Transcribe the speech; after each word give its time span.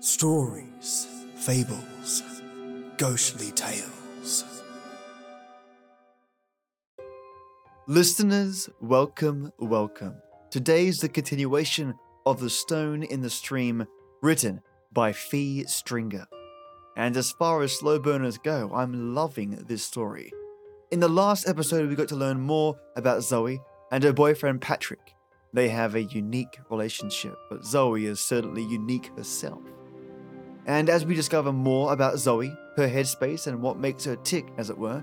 Stories, 0.00 1.08
fables, 1.34 2.22
ghostly 2.98 3.50
tales. 3.50 4.44
Listeners, 7.88 8.70
welcome, 8.80 9.52
welcome. 9.58 10.14
Today's 10.52 11.00
the 11.00 11.08
continuation 11.08 11.94
of 12.26 12.38
The 12.38 12.48
Stone 12.48 13.02
in 13.02 13.22
the 13.22 13.28
Stream, 13.28 13.88
written 14.22 14.62
by 14.92 15.10
Phee 15.10 15.64
Stringer. 15.64 16.28
And 16.96 17.16
as 17.16 17.32
far 17.32 17.62
as 17.62 17.76
slow 17.76 17.98
burners 17.98 18.38
go, 18.38 18.70
I'm 18.72 19.16
loving 19.16 19.64
this 19.66 19.82
story. 19.82 20.32
In 20.92 21.00
the 21.00 21.08
last 21.08 21.48
episode, 21.48 21.88
we 21.88 21.96
got 21.96 22.06
to 22.08 22.16
learn 22.16 22.40
more 22.40 22.78
about 22.94 23.24
Zoe 23.24 23.60
and 23.90 24.04
her 24.04 24.12
boyfriend 24.12 24.60
Patrick. 24.60 25.16
They 25.52 25.70
have 25.70 25.96
a 25.96 26.04
unique 26.04 26.60
relationship, 26.70 27.36
but 27.50 27.64
Zoe 27.64 28.06
is 28.06 28.20
certainly 28.20 28.62
unique 28.62 29.10
herself. 29.16 29.62
And 30.68 30.90
as 30.90 31.06
we 31.06 31.14
discover 31.14 31.50
more 31.50 31.94
about 31.94 32.18
Zoe, 32.18 32.54
her 32.76 32.86
headspace, 32.86 33.46
and 33.46 33.62
what 33.62 33.78
makes 33.78 34.04
her 34.04 34.16
tick, 34.16 34.46
as 34.58 34.68
it 34.68 34.76
were, 34.76 35.02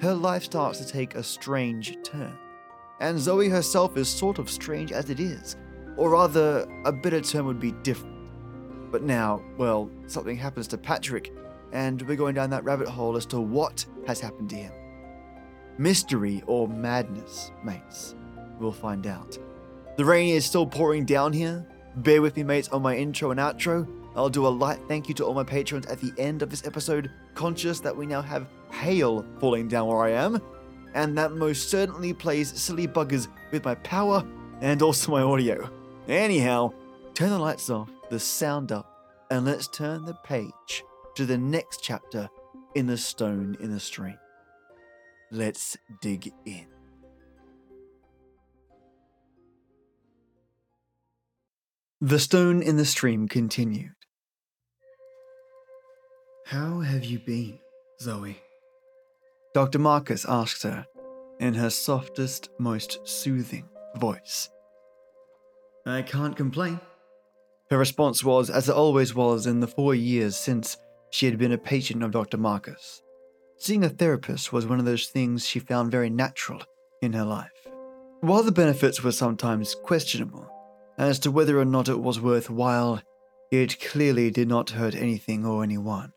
her 0.00 0.12
life 0.12 0.42
starts 0.42 0.80
to 0.80 0.86
take 0.86 1.14
a 1.14 1.22
strange 1.22 1.96
turn. 2.02 2.36
And 2.98 3.18
Zoe 3.18 3.48
herself 3.48 3.96
is 3.96 4.08
sort 4.08 4.40
of 4.40 4.50
strange 4.50 4.90
as 4.90 5.08
it 5.08 5.20
is, 5.20 5.56
or 5.96 6.10
rather, 6.10 6.66
a 6.84 6.92
better 6.92 7.20
term 7.20 7.46
would 7.46 7.60
be 7.60 7.70
different. 7.70 8.16
But 8.90 9.04
now, 9.04 9.42
well, 9.56 9.88
something 10.08 10.36
happens 10.36 10.66
to 10.68 10.78
Patrick, 10.78 11.32
and 11.72 12.02
we're 12.02 12.16
going 12.16 12.34
down 12.34 12.50
that 12.50 12.64
rabbit 12.64 12.88
hole 12.88 13.16
as 13.16 13.26
to 13.26 13.40
what 13.40 13.86
has 14.08 14.18
happened 14.18 14.50
to 14.50 14.56
him. 14.56 14.72
Mystery 15.78 16.42
or 16.48 16.66
madness, 16.66 17.52
mates? 17.62 18.16
We'll 18.58 18.72
find 18.72 19.06
out. 19.06 19.38
The 19.98 20.04
rain 20.04 20.34
is 20.34 20.44
still 20.44 20.66
pouring 20.66 21.04
down 21.04 21.32
here. 21.32 21.64
Bear 21.96 22.20
with 22.20 22.36
me, 22.36 22.42
mates, 22.42 22.68
on 22.70 22.82
my 22.82 22.96
intro 22.96 23.30
and 23.30 23.38
outro. 23.38 23.86
I'll 24.16 24.30
do 24.30 24.46
a 24.46 24.48
light 24.48 24.80
thank 24.88 25.08
you 25.08 25.14
to 25.16 25.24
all 25.24 25.34
my 25.34 25.44
patrons 25.44 25.86
at 25.86 26.00
the 26.00 26.12
end 26.16 26.40
of 26.40 26.48
this 26.48 26.66
episode, 26.66 27.10
conscious 27.34 27.80
that 27.80 27.94
we 27.94 28.06
now 28.06 28.22
have 28.22 28.48
hail 28.72 29.26
falling 29.38 29.68
down 29.68 29.86
where 29.86 30.02
I 30.02 30.10
am, 30.10 30.40
and 30.94 31.16
that 31.18 31.32
most 31.32 31.68
certainly 31.68 32.14
plays 32.14 32.58
silly 32.58 32.88
buggers 32.88 33.28
with 33.52 33.64
my 33.64 33.74
power 33.76 34.26
and 34.62 34.80
also 34.80 35.12
my 35.12 35.20
audio. 35.20 35.70
Anyhow, 36.08 36.72
turn 37.12 37.28
the 37.28 37.38
lights 37.38 37.68
off, 37.68 37.90
the 38.08 38.18
sound 38.18 38.72
up, 38.72 38.90
and 39.30 39.44
let's 39.44 39.68
turn 39.68 40.06
the 40.06 40.14
page 40.14 40.82
to 41.16 41.26
the 41.26 41.36
next 41.36 41.82
chapter 41.82 42.28
in 42.74 42.86
The 42.86 42.96
Stone 42.96 43.56
in 43.60 43.70
the 43.70 43.80
Stream. 43.80 44.18
Let's 45.30 45.76
dig 46.00 46.32
in. 46.46 46.66
The 52.00 52.18
Stone 52.18 52.62
in 52.62 52.76
the 52.76 52.84
Stream 52.84 53.26
continued. 53.26 53.92
How 56.46 56.78
have 56.78 57.04
you 57.04 57.18
been, 57.18 57.58
Zoe? 58.00 58.40
Dr. 59.52 59.80
Marcus 59.80 60.24
asked 60.28 60.62
her 60.62 60.86
in 61.40 61.54
her 61.54 61.70
softest, 61.70 62.50
most 62.60 63.00
soothing 63.02 63.68
voice. 63.96 64.48
I 65.84 66.02
can't 66.02 66.36
complain. 66.36 66.78
Her 67.68 67.78
response 67.78 68.22
was, 68.22 68.48
as 68.48 68.68
it 68.68 68.76
always 68.76 69.12
was 69.12 69.48
in 69.48 69.58
the 69.58 69.66
four 69.66 69.92
years 69.92 70.36
since 70.36 70.76
she 71.10 71.26
had 71.26 71.36
been 71.36 71.50
a 71.50 71.58
patient 71.58 72.04
of 72.04 72.12
Dr. 72.12 72.36
Marcus. 72.36 73.02
Seeing 73.58 73.82
a 73.82 73.88
therapist 73.88 74.52
was 74.52 74.68
one 74.68 74.78
of 74.78 74.84
those 74.84 75.08
things 75.08 75.44
she 75.44 75.58
found 75.58 75.90
very 75.90 76.10
natural 76.10 76.62
in 77.02 77.12
her 77.14 77.24
life. 77.24 77.50
While 78.20 78.44
the 78.44 78.52
benefits 78.52 79.02
were 79.02 79.10
sometimes 79.10 79.74
questionable 79.74 80.48
as 80.96 81.18
to 81.20 81.32
whether 81.32 81.58
or 81.58 81.64
not 81.64 81.88
it 81.88 81.98
was 81.98 82.20
worthwhile, 82.20 83.02
it 83.50 83.80
clearly 83.80 84.30
did 84.30 84.46
not 84.46 84.70
hurt 84.70 84.94
anything 84.94 85.44
or 85.44 85.64
anyone. 85.64 86.12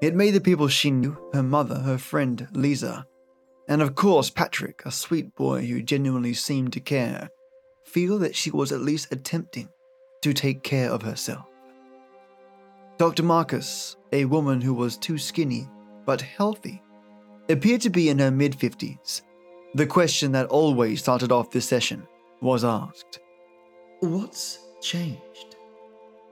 It 0.00 0.14
made 0.14 0.32
the 0.32 0.40
people 0.40 0.68
she 0.68 0.90
knew, 0.90 1.16
her 1.32 1.42
mother, 1.42 1.76
her 1.76 1.98
friend 1.98 2.46
Lisa, 2.52 3.06
and 3.68 3.80
of 3.80 3.94
course 3.94 4.30
Patrick, 4.30 4.82
a 4.84 4.90
sweet 4.90 5.34
boy 5.34 5.66
who 5.66 5.82
genuinely 5.82 6.34
seemed 6.34 6.72
to 6.74 6.80
care, 6.80 7.30
feel 7.84 8.18
that 8.18 8.36
she 8.36 8.50
was 8.50 8.72
at 8.72 8.80
least 8.80 9.10
attempting 9.10 9.68
to 10.22 10.32
take 10.32 10.62
care 10.62 10.90
of 10.90 11.02
herself. 11.02 11.46
Dr. 12.98 13.22
Marcus, 13.22 13.96
a 14.12 14.24
woman 14.26 14.60
who 14.60 14.74
was 14.74 14.96
too 14.96 15.18
skinny 15.18 15.68
but 16.04 16.20
healthy, 16.20 16.82
appeared 17.48 17.80
to 17.82 17.90
be 17.90 18.08
in 18.08 18.18
her 18.18 18.30
mid 18.30 18.52
50s. 18.52 19.22
The 19.74 19.86
question 19.86 20.32
that 20.32 20.46
always 20.46 21.00
started 21.00 21.32
off 21.32 21.50
this 21.50 21.68
session 21.68 22.06
was 22.40 22.64
asked 22.64 23.20
What's 24.00 24.58
changed? 24.80 25.56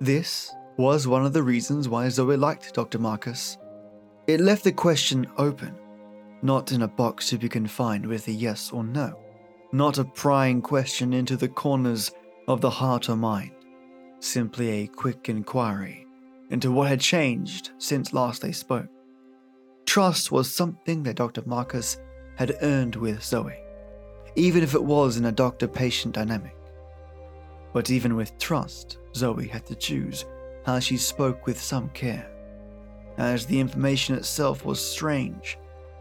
This 0.01 0.53
was 0.77 1.07
one 1.07 1.25
of 1.25 1.33
the 1.33 1.43
reasons 1.43 1.89
why 1.89 2.09
Zoe 2.09 2.37
liked 2.37 2.75
Dr. 2.75 2.99
Marcus. 2.99 3.59
It 4.27 4.41
left 4.41 4.65
the 4.65 4.73
question 4.73 5.27
open, 5.37 5.75
not 6.43 6.73
in 6.73 6.83
a 6.83 6.89
box 6.89 7.29
to 7.31 7.39
be 7.39 7.49
confined 7.49 8.07
with 8.07 8.27
a 8.29 8.33
yes 8.33 8.73
or 8.73 8.83
no, 8.83 9.19
not 9.73 9.99
a 9.99 10.05
prying 10.05 10.61
question 10.61 11.13
into 11.13 11.37
the 11.37 11.49
corners 11.49 12.11
of 12.49 12.61
the 12.61 12.71
heart 12.71 13.09
or 13.09 13.17
mind, 13.17 13.53
simply 14.19 14.71
a 14.71 14.87
quick 14.87 15.29
inquiry 15.29 16.07
into 16.51 16.73
what 16.73 16.89
had 16.89 17.01
changed 17.01 17.71
since 17.79 18.13
last 18.13 18.43
they 18.43 18.53
spoke. 18.53 18.89
Trust 19.87 20.33
was 20.33 20.51
something 20.51 21.03
that 21.05 21.17
Dr. 21.17 21.43
Marcus 21.47 21.99
had 22.37 22.57
earned 22.63 22.97
with 22.97 23.23
Zoe, 23.23 23.59
even 24.35 24.63
if 24.63 24.75
it 24.75 24.83
was 24.83 25.17
in 25.17 25.27
a 25.27 25.33
doctor 25.33 25.69
patient 25.69 26.15
dynamic. 26.15 26.57
But 27.73 27.91
even 27.91 28.17
with 28.17 28.37
trust, 28.39 28.99
Zoe 29.15 29.47
had 29.47 29.67
to 29.67 29.75
choose 29.75 30.25
how 30.65 30.79
she 30.79 30.97
spoke 30.97 31.47
with 31.47 31.61
some 31.61 31.89
care, 31.91 32.31
as 33.19 33.47
the 33.47 33.59
information 33.59 34.15
itself 34.17 34.65
was 34.65 34.85
strange 34.85 35.59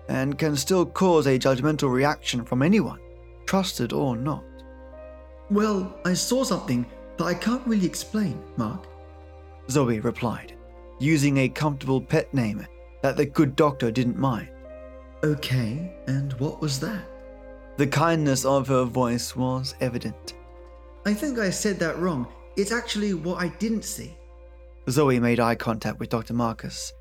and 0.10 0.38
can 0.38 0.56
still 0.56 0.86
cause 0.86 1.28
a 1.28 1.40
judgmental 1.40 1.92
reaction 1.92 2.44
from 2.44 2.62
anyone, 2.62 3.00
trusted 3.46 3.94
or 3.94 4.16
not. 4.16 4.44
Well, 5.50 5.98
I 6.06 6.14
saw 6.14 6.44
something 6.44 6.86
that 7.18 7.26
I 7.26 7.34
can't 7.34 7.66
really 7.68 7.86
explain, 7.86 8.42
Mark. 8.58 8.86
Zoe 9.70 10.00
replied, 10.00 10.56
using 11.00 11.38
a 11.38 11.50
comfortable 11.50 12.02
pet 12.02 12.34
name 12.34 12.66
that 13.02 13.18
the 13.18 13.26
good 13.26 13.56
doctor 13.56 13.92
didn't 13.92 14.18
mind. 14.18 14.50
Okay, 15.24 15.94
and 16.08 16.34
what 16.34 16.62
was 16.62 16.80
that? 16.82 17.06
The 17.78 17.88
kindness 17.88 18.46
of 18.46 18.68
her 18.68 18.84
voice 18.84 19.36
was 19.36 19.76
evident. 19.80 20.34
I 21.06 21.14
think 21.14 21.40
I 21.40 21.50
said 21.50 21.80
that 21.80 21.98
wrong. 21.98 22.28
It's 22.56 22.72
actually 22.72 23.14
what 23.14 23.42
I 23.42 23.48
didn't 23.48 23.84
see. 23.84 24.16
Zoe 24.90 25.20
made 25.20 25.40
eye 25.40 25.56
contact 25.56 26.00
with 26.00 26.10
Dr. 26.10 26.34
Marcus, 26.34 26.92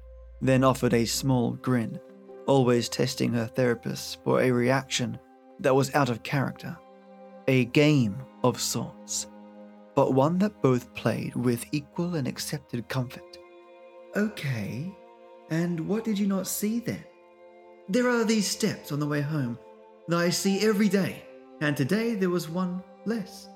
then 0.40 0.62
offered 0.62 0.94
a 0.94 1.04
small 1.04 1.52
grin, 1.52 1.98
always 2.46 2.88
testing 2.88 3.32
her 3.32 3.46
therapist 3.46 4.22
for 4.22 4.40
a 4.40 4.50
reaction 4.50 5.18
that 5.60 5.74
was 5.74 5.94
out 5.94 6.08
of 6.08 6.22
character. 6.22 6.76
A 7.48 7.64
game 7.66 8.16
of 8.44 8.60
sorts, 8.60 9.26
but 9.96 10.14
one 10.14 10.38
that 10.38 10.62
both 10.62 10.94
played 10.94 11.34
with 11.34 11.64
equal 11.72 12.14
and 12.14 12.28
accepted 12.28 12.88
comfort. 12.88 13.38
Okay, 14.16 14.92
and 15.50 15.80
what 15.88 16.04
did 16.04 16.18
you 16.18 16.26
not 16.26 16.46
see 16.46 16.78
then? 16.78 17.04
There 17.88 18.08
are 18.08 18.24
these 18.24 18.48
steps 18.48 18.92
on 18.92 19.00
the 19.00 19.06
way 19.06 19.20
home 19.20 19.58
that 20.06 20.18
I 20.18 20.30
see 20.30 20.60
every 20.60 20.88
day, 20.88 21.24
and 21.60 21.76
today 21.76 22.14
there 22.14 22.30
was 22.30 22.48
one 22.48 22.82
less. 23.06 23.48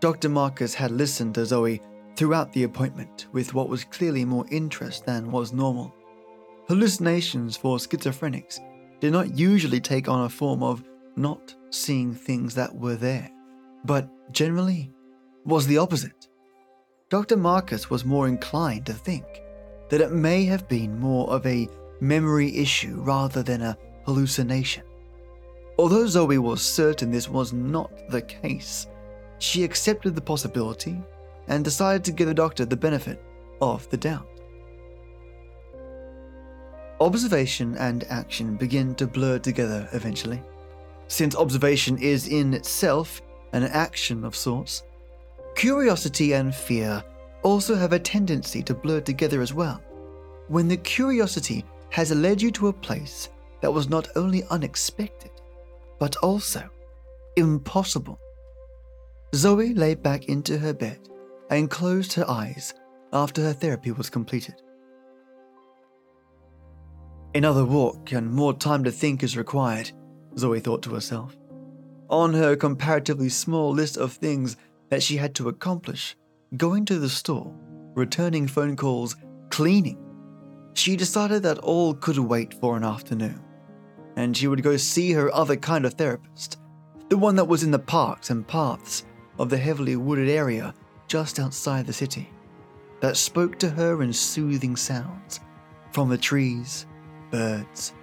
Dr. 0.00 0.28
Marcus 0.28 0.74
had 0.74 0.90
listened 0.90 1.34
to 1.36 1.46
Zoe 1.46 1.80
throughout 2.16 2.52
the 2.52 2.62
appointment 2.62 3.26
with 3.32 3.54
what 3.54 3.68
was 3.68 3.84
clearly 3.84 4.24
more 4.24 4.46
interest 4.50 5.04
than 5.06 5.30
was 5.30 5.52
normal. 5.52 5.94
Hallucinations 6.68 7.56
for 7.56 7.78
schizophrenics 7.78 8.60
did 9.00 9.12
not 9.12 9.36
usually 9.36 9.80
take 9.80 10.08
on 10.08 10.24
a 10.24 10.28
form 10.28 10.62
of 10.62 10.84
not 11.16 11.54
seeing 11.70 12.14
things 12.14 12.54
that 12.54 12.74
were 12.74 12.96
there, 12.96 13.30
but 13.84 14.08
generally 14.32 14.92
was 15.44 15.66
the 15.66 15.78
opposite. 15.78 16.28
Dr. 17.10 17.36
Marcus 17.36 17.90
was 17.90 18.04
more 18.04 18.28
inclined 18.28 18.86
to 18.86 18.92
think 18.92 19.24
that 19.90 20.00
it 20.00 20.12
may 20.12 20.44
have 20.44 20.68
been 20.68 20.98
more 20.98 21.28
of 21.30 21.44
a 21.46 21.68
memory 22.00 22.56
issue 22.56 22.96
rather 23.00 23.42
than 23.42 23.62
a 23.62 23.76
hallucination. 24.06 24.84
Although 25.78 26.06
Zoe 26.06 26.38
was 26.38 26.62
certain 26.62 27.10
this 27.10 27.28
was 27.28 27.52
not 27.52 27.90
the 28.08 28.22
case, 28.22 28.86
she 29.38 29.64
accepted 29.64 30.14
the 30.14 30.20
possibility 30.20 31.02
and 31.48 31.64
decided 31.64 32.04
to 32.04 32.12
give 32.12 32.26
the 32.26 32.34
doctor 32.34 32.64
the 32.64 32.76
benefit 32.76 33.22
of 33.60 33.88
the 33.90 33.96
doubt. 33.96 34.28
Observation 37.00 37.76
and 37.76 38.04
action 38.04 38.56
begin 38.56 38.94
to 38.94 39.06
blur 39.06 39.38
together 39.38 39.88
eventually. 39.92 40.42
Since 41.08 41.36
observation 41.36 41.98
is 41.98 42.28
in 42.28 42.54
itself 42.54 43.20
an 43.52 43.64
action 43.64 44.24
of 44.24 44.36
sorts, 44.36 44.84
curiosity 45.54 46.32
and 46.32 46.54
fear 46.54 47.02
also 47.42 47.74
have 47.74 47.92
a 47.92 47.98
tendency 47.98 48.62
to 48.62 48.74
blur 48.74 49.00
together 49.00 49.42
as 49.42 49.52
well. 49.52 49.82
When 50.48 50.68
the 50.68 50.76
curiosity 50.76 51.64
has 51.90 52.10
led 52.10 52.40
you 52.40 52.50
to 52.52 52.68
a 52.68 52.72
place 52.72 53.28
that 53.60 53.72
was 53.72 53.88
not 53.88 54.08
only 54.16 54.44
unexpected, 54.50 55.30
but 55.98 56.16
also 56.16 56.68
impossible. 57.36 58.18
Zoe 59.34 59.74
lay 59.74 59.94
back 59.94 60.26
into 60.26 60.58
her 60.58 60.72
bed 60.72 60.98
and 61.50 61.70
closed 61.70 62.12
her 62.14 62.28
eyes, 62.28 62.74
after 63.12 63.42
her 63.42 63.52
therapy 63.52 63.92
was 63.92 64.10
completed. 64.10 64.54
Another 67.34 67.64
walk 67.64 68.12
and 68.12 68.32
more 68.32 68.54
time 68.54 68.84
to 68.84 68.92
think 68.92 69.22
is 69.22 69.36
required, 69.36 69.90
Zoe 70.38 70.60
thought 70.60 70.82
to 70.84 70.94
herself. 70.94 71.36
On 72.08 72.32
her 72.32 72.54
comparatively 72.54 73.28
small 73.28 73.72
list 73.72 73.96
of 73.96 74.12
things 74.12 74.56
that 74.90 75.02
she 75.02 75.16
had 75.16 75.34
to 75.36 75.48
accomplish, 75.48 76.16
going 76.56 76.84
to 76.84 76.98
the 76.98 77.08
store, 77.08 77.52
returning 77.94 78.46
phone 78.46 78.76
calls, 78.76 79.16
cleaning, 79.50 79.98
she 80.74 80.96
decided 80.96 81.42
that 81.42 81.58
all 81.58 81.94
could 81.94 82.18
wait 82.18 82.54
for 82.54 82.76
an 82.76 82.84
afternoon, 82.84 83.40
and 84.16 84.36
she 84.36 84.48
would 84.48 84.62
go 84.62 84.76
see 84.76 85.12
her 85.12 85.32
other 85.34 85.56
kind 85.56 85.84
of 85.84 85.94
therapist, 85.94 86.58
the 87.08 87.16
one 87.16 87.36
that 87.36 87.48
was 87.48 87.62
in 87.62 87.70
the 87.70 87.78
parks 87.78 88.30
and 88.30 88.46
paths 88.46 89.04
of 89.38 89.50
the 89.50 89.56
heavily 89.56 89.96
wooded 89.96 90.28
area 90.28 90.74
just 91.06 91.38
outside 91.38 91.86
the 91.86 91.92
city, 91.92 92.28
that 93.00 93.16
spoke 93.16 93.58
to 93.58 93.70
her 93.70 94.02
in 94.02 94.12
soothing 94.12 94.76
sounds 94.76 95.40
from 95.92 96.08
the 96.08 96.18
trees, 96.18 96.86
birds, 97.30 97.94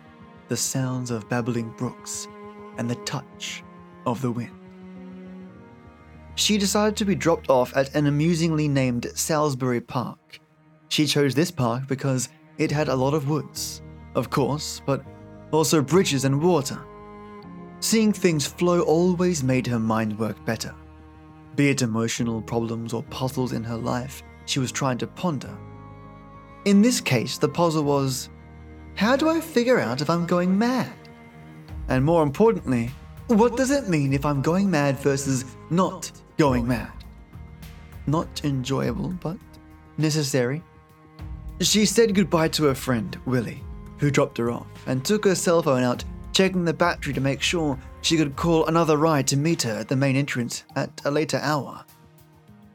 the 0.47 0.57
sounds 0.57 1.11
of 1.11 1.27
babbling 1.29 1.69
brooks, 1.77 2.27
and 2.77 2.89
the 2.89 2.95
touch 2.95 3.63
of 4.05 4.21
the 4.21 4.31
wind. 4.31 4.55
She 6.35 6.57
decided 6.57 6.95
to 6.97 7.05
be 7.05 7.15
dropped 7.15 7.49
off 7.49 7.75
at 7.75 7.93
an 7.95 8.07
amusingly 8.07 8.67
named 8.67 9.11
Salisbury 9.15 9.81
Park. 9.81 10.39
She 10.89 11.05
chose 11.05 11.35
this 11.35 11.51
park 11.51 11.87
because 11.87 12.29
it 12.57 12.71
had 12.71 12.87
a 12.87 12.95
lot 12.95 13.13
of 13.13 13.29
woods, 13.29 13.81
of 14.15 14.29
course, 14.29 14.81
but 14.85 15.03
also 15.51 15.81
bridges 15.81 16.25
and 16.25 16.41
water. 16.41 16.79
Seeing 17.79 18.13
things 18.13 18.45
flow 18.45 18.81
always 18.81 19.43
made 19.43 19.67
her 19.67 19.79
mind 19.79 20.17
work 20.17 20.43
better. 20.45 20.73
Be 21.55 21.69
it 21.69 21.81
emotional 21.81 22.41
problems 22.41 22.93
or 22.93 23.03
puzzles 23.03 23.51
in 23.51 23.63
her 23.63 23.77
life 23.77 24.23
she 24.45 24.59
was 24.59 24.71
trying 24.71 24.97
to 24.99 25.07
ponder. 25.07 25.55
In 26.65 26.81
this 26.81 27.01
case, 27.01 27.37
the 27.37 27.49
puzzle 27.49 27.83
was 27.83 28.29
how 28.95 29.15
do 29.15 29.29
I 29.29 29.39
figure 29.39 29.79
out 29.79 30.01
if 30.01 30.09
I'm 30.09 30.25
going 30.25 30.57
mad? 30.57 30.91
And 31.87 32.03
more 32.03 32.23
importantly, 32.23 32.91
what 33.27 33.55
does 33.55 33.71
it 33.71 33.89
mean 33.89 34.13
if 34.13 34.25
I'm 34.25 34.41
going 34.41 34.69
mad 34.69 34.99
versus 34.99 35.45
not 35.69 36.11
going 36.37 36.67
mad? 36.67 36.91
Not 38.07 38.43
enjoyable, 38.43 39.09
but 39.21 39.37
necessary. 39.97 40.61
She 41.61 41.85
said 41.85 42.15
goodbye 42.15 42.49
to 42.49 42.65
her 42.65 42.75
friend, 42.75 43.17
Willie, 43.25 43.63
who 43.97 44.11
dropped 44.11 44.37
her 44.37 44.51
off, 44.51 44.67
and 44.87 45.03
took 45.03 45.25
her 45.25 45.35
cell 45.35 45.61
phone 45.61 45.83
out, 45.83 46.03
checking 46.33 46.65
the 46.65 46.73
battery 46.73 47.13
to 47.13 47.21
make 47.21 47.41
sure 47.41 47.77
she 48.01 48.17
could 48.17 48.35
call 48.35 48.65
another 48.65 48.97
ride 48.97 49.27
to 49.27 49.37
meet 49.37 49.61
her 49.61 49.79
at 49.79 49.87
the 49.87 49.95
main 49.95 50.15
entrance 50.15 50.63
at 50.75 51.01
a 51.05 51.11
later 51.11 51.37
hour. 51.37 51.85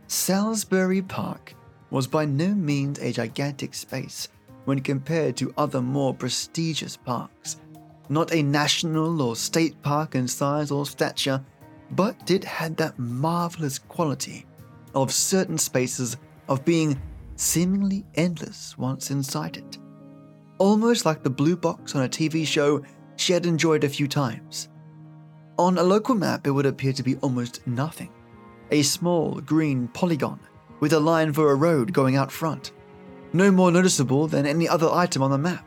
Salisbury 0.06 1.02
Park 1.02 1.54
was 1.90 2.06
by 2.06 2.24
no 2.24 2.54
means 2.54 2.98
a 2.98 3.12
gigantic 3.12 3.74
space 3.74 4.28
when 4.64 4.80
compared 4.80 5.36
to 5.36 5.54
other 5.56 5.80
more 5.80 6.14
prestigious 6.14 6.96
parks. 6.96 7.56
Not 8.08 8.32
a 8.32 8.42
national 8.42 9.20
or 9.20 9.34
state 9.34 9.80
park 9.82 10.14
in 10.14 10.28
size 10.28 10.70
or 10.70 10.86
stature, 10.86 11.44
but 11.92 12.30
it 12.30 12.44
had 12.44 12.76
that 12.76 12.98
marvelous 12.98 13.78
quality 13.78 14.46
of 14.94 15.12
certain 15.12 15.58
spaces 15.58 16.16
of 16.48 16.64
being 16.64 17.00
seemingly 17.36 18.04
endless 18.14 18.78
once 18.78 19.10
inside 19.10 19.56
it. 19.56 19.78
Almost 20.58 21.04
like 21.04 21.22
the 21.22 21.30
blue 21.30 21.56
box 21.56 21.94
on 21.94 22.04
a 22.04 22.08
TV 22.08 22.46
show 22.46 22.82
she 23.16 23.32
had 23.32 23.46
enjoyed 23.46 23.84
a 23.84 23.88
few 23.88 24.08
times. 24.08 24.68
On 25.58 25.78
a 25.78 25.82
local 25.82 26.14
map, 26.14 26.46
it 26.46 26.50
would 26.50 26.66
appear 26.66 26.92
to 26.92 27.02
be 27.02 27.16
almost 27.16 27.66
nothing 27.66 28.10
a 28.70 28.82
small 28.82 29.40
green 29.40 29.88
polygon 29.88 30.40
with 30.80 30.92
a 30.92 31.00
line 31.00 31.32
for 31.32 31.50
a 31.50 31.54
road 31.54 31.92
going 31.92 32.16
out 32.16 32.32
front. 32.32 32.72
No 33.32 33.50
more 33.50 33.70
noticeable 33.70 34.26
than 34.26 34.44
any 34.44 34.68
other 34.68 34.90
item 34.90 35.22
on 35.22 35.30
the 35.30 35.38
map, 35.38 35.64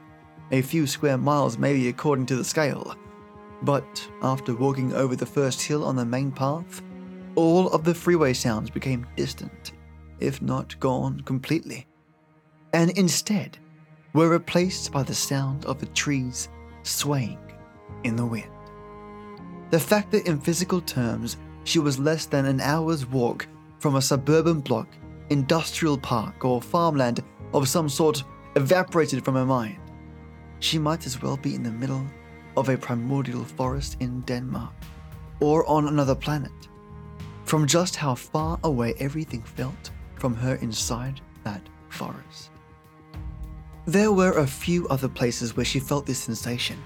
a 0.51 0.61
few 0.61 0.85
square 0.85 1.17
miles 1.17 1.57
maybe 1.57 1.87
according 1.87 2.25
to 2.27 2.35
the 2.35 2.43
scale. 2.43 2.95
But 3.63 4.07
after 4.21 4.55
walking 4.55 4.93
over 4.93 5.15
the 5.15 5.25
first 5.25 5.61
hill 5.61 5.83
on 5.85 5.95
the 5.95 6.05
main 6.05 6.31
path, 6.31 6.81
all 7.35 7.69
of 7.69 7.83
the 7.83 7.95
freeway 7.95 8.33
sounds 8.33 8.69
became 8.69 9.07
distant, 9.15 9.71
if 10.19 10.41
not 10.41 10.79
gone 10.79 11.21
completely, 11.21 11.87
and 12.73 12.91
instead 12.91 13.57
were 14.13 14.29
replaced 14.29 14.91
by 14.91 15.03
the 15.03 15.15
sound 15.15 15.65
of 15.65 15.79
the 15.79 15.85
trees 15.87 16.49
swaying 16.83 17.39
in 18.03 18.15
the 18.15 18.25
wind. 18.25 18.58
The 19.69 19.79
fact 19.79 20.11
that 20.11 20.27
in 20.27 20.39
physical 20.39 20.81
terms 20.81 21.37
she 21.63 21.79
was 21.79 21.99
less 21.99 22.25
than 22.25 22.45
an 22.45 22.61
hour's 22.61 23.05
walk 23.05 23.47
from 23.79 23.95
a 23.95 24.01
suburban 24.01 24.61
block, 24.61 24.87
industrial 25.29 25.97
park, 25.97 26.43
or 26.43 26.61
farmland 26.61 27.23
of 27.53 27.67
some 27.67 27.87
sort 27.87 28.23
evaporated 28.55 29.23
from 29.23 29.35
her 29.35 29.45
mind. 29.45 29.77
She 30.59 30.79
might 30.79 31.05
as 31.05 31.21
well 31.21 31.37
be 31.37 31.55
in 31.55 31.63
the 31.63 31.71
middle 31.71 32.05
of 32.57 32.69
a 32.69 32.77
primordial 32.77 33.45
forest 33.45 33.97
in 33.99 34.21
Denmark, 34.21 34.73
or 35.39 35.65
on 35.69 35.87
another 35.87 36.15
planet, 36.15 36.51
from 37.45 37.67
just 37.67 37.95
how 37.95 38.15
far 38.15 38.59
away 38.63 38.95
everything 38.99 39.43
felt 39.43 39.91
from 40.15 40.35
her 40.35 40.55
inside 40.55 41.21
that 41.43 41.61
forest. 41.89 42.49
There 43.85 44.11
were 44.11 44.39
a 44.39 44.47
few 44.47 44.87
other 44.89 45.07
places 45.07 45.55
where 45.55 45.65
she 45.65 45.79
felt 45.79 46.05
this 46.05 46.19
sensation, 46.19 46.77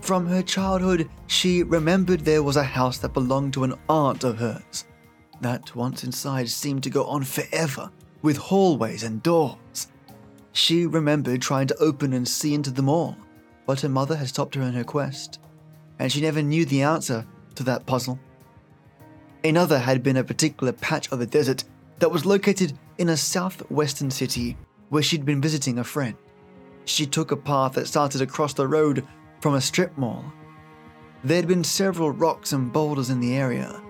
from 0.00 0.26
her 0.26 0.42
childhood, 0.42 1.08
she 1.26 1.62
remembered 1.62 2.20
there 2.20 2.42
was 2.42 2.56
a 2.56 2.62
house 2.62 2.98
that 2.98 3.12
belonged 3.12 3.52
to 3.54 3.64
an 3.64 3.74
aunt 3.88 4.24
of 4.24 4.38
hers. 4.38 4.86
That 5.40 5.74
once 5.76 6.04
inside 6.04 6.48
seemed 6.48 6.82
to 6.84 6.90
go 6.90 7.04
on 7.04 7.24
forever, 7.24 7.90
with 8.22 8.36
hallways 8.36 9.02
and 9.02 9.22
doors. 9.22 9.88
She 10.52 10.86
remembered 10.86 11.42
trying 11.42 11.66
to 11.68 11.76
open 11.76 12.12
and 12.12 12.26
see 12.26 12.54
into 12.54 12.70
them 12.70 12.88
all, 12.88 13.16
but 13.66 13.80
her 13.80 13.88
mother 13.88 14.16
had 14.16 14.28
stopped 14.28 14.54
her 14.54 14.62
in 14.62 14.72
her 14.74 14.84
quest, 14.84 15.40
and 15.98 16.10
she 16.10 16.20
never 16.20 16.42
knew 16.42 16.64
the 16.64 16.82
answer 16.82 17.26
to 17.54 17.62
that 17.64 17.86
puzzle. 17.86 18.18
Another 19.44 19.78
had 19.78 20.02
been 20.02 20.16
a 20.16 20.24
particular 20.24 20.72
patch 20.72 21.12
of 21.12 21.18
the 21.18 21.26
desert 21.26 21.64
that 21.98 22.10
was 22.10 22.26
located 22.26 22.76
in 22.98 23.10
a 23.10 23.16
southwestern 23.16 24.10
city 24.10 24.56
where 24.88 25.02
she'd 25.02 25.24
been 25.24 25.40
visiting 25.40 25.78
a 25.78 25.84
friend. 25.84 26.16
She 26.86 27.06
took 27.06 27.30
a 27.30 27.36
path 27.36 27.74
that 27.74 27.86
started 27.86 28.22
across 28.22 28.54
the 28.54 28.66
road 28.66 29.06
from 29.40 29.54
a 29.54 29.60
strip 29.60 29.96
mall. 29.96 30.24
There 31.24 31.36
had 31.36 31.48
been 31.48 31.64
several 31.64 32.10
rocks 32.10 32.52
and 32.52 32.72
boulders 32.72 33.10
in 33.10 33.20
the 33.20 33.36
area, 33.36 33.80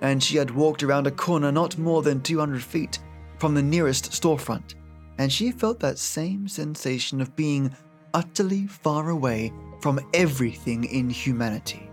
and 0.00 0.22
she 0.22 0.36
had 0.36 0.50
walked 0.50 0.82
around 0.82 1.06
a 1.06 1.10
corner 1.10 1.50
not 1.50 1.78
more 1.78 2.02
than 2.02 2.20
200 2.20 2.62
feet 2.62 2.98
from 3.38 3.54
the 3.54 3.62
nearest 3.62 4.10
storefront, 4.12 4.74
and 5.18 5.32
she 5.32 5.50
felt 5.50 5.80
that 5.80 5.98
same 5.98 6.46
sensation 6.46 7.20
of 7.20 7.36
being 7.36 7.74
utterly 8.14 8.66
far 8.66 9.10
away 9.10 9.52
from 9.80 10.00
everything 10.14 10.84
in 10.84 11.08
humanity. 11.08 11.90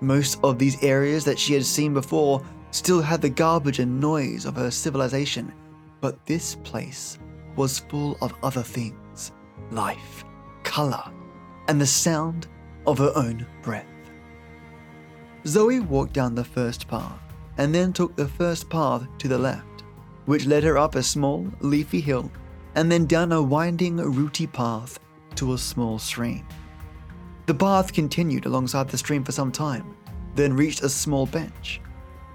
Most 0.00 0.38
of 0.42 0.58
these 0.58 0.82
areas 0.82 1.24
that 1.24 1.38
she 1.38 1.54
had 1.54 1.64
seen 1.64 1.94
before 1.94 2.42
still 2.70 3.00
had 3.02 3.20
the 3.20 3.28
garbage 3.28 3.78
and 3.78 4.00
noise 4.00 4.44
of 4.44 4.56
her 4.56 4.70
civilization, 4.70 5.52
but 6.00 6.24
this 6.26 6.56
place 6.56 7.18
was 7.56 7.80
full 7.80 8.16
of 8.22 8.34
other 8.42 8.62
things 8.62 9.32
life, 9.70 10.24
color, 10.62 11.04
and 11.70 11.80
the 11.80 11.86
sound 11.86 12.48
of 12.84 12.98
her 12.98 13.12
own 13.14 13.46
breath. 13.62 13.86
Zoe 15.46 15.78
walked 15.78 16.12
down 16.12 16.34
the 16.34 16.42
first 16.42 16.88
path 16.88 17.20
and 17.58 17.72
then 17.72 17.92
took 17.92 18.16
the 18.16 18.26
first 18.26 18.68
path 18.68 19.06
to 19.18 19.28
the 19.28 19.38
left, 19.38 19.84
which 20.26 20.46
led 20.46 20.64
her 20.64 20.76
up 20.76 20.96
a 20.96 21.02
small, 21.02 21.46
leafy 21.60 22.00
hill 22.00 22.28
and 22.74 22.90
then 22.90 23.06
down 23.06 23.30
a 23.30 23.40
winding, 23.40 23.98
rooty 23.98 24.48
path 24.48 24.98
to 25.36 25.52
a 25.52 25.58
small 25.58 25.96
stream. 25.96 26.44
The 27.46 27.54
path 27.54 27.92
continued 27.92 28.46
alongside 28.46 28.88
the 28.88 28.98
stream 28.98 29.22
for 29.22 29.30
some 29.30 29.52
time, 29.52 29.94
then 30.34 30.56
reached 30.56 30.82
a 30.82 30.88
small 30.88 31.26
bench. 31.26 31.80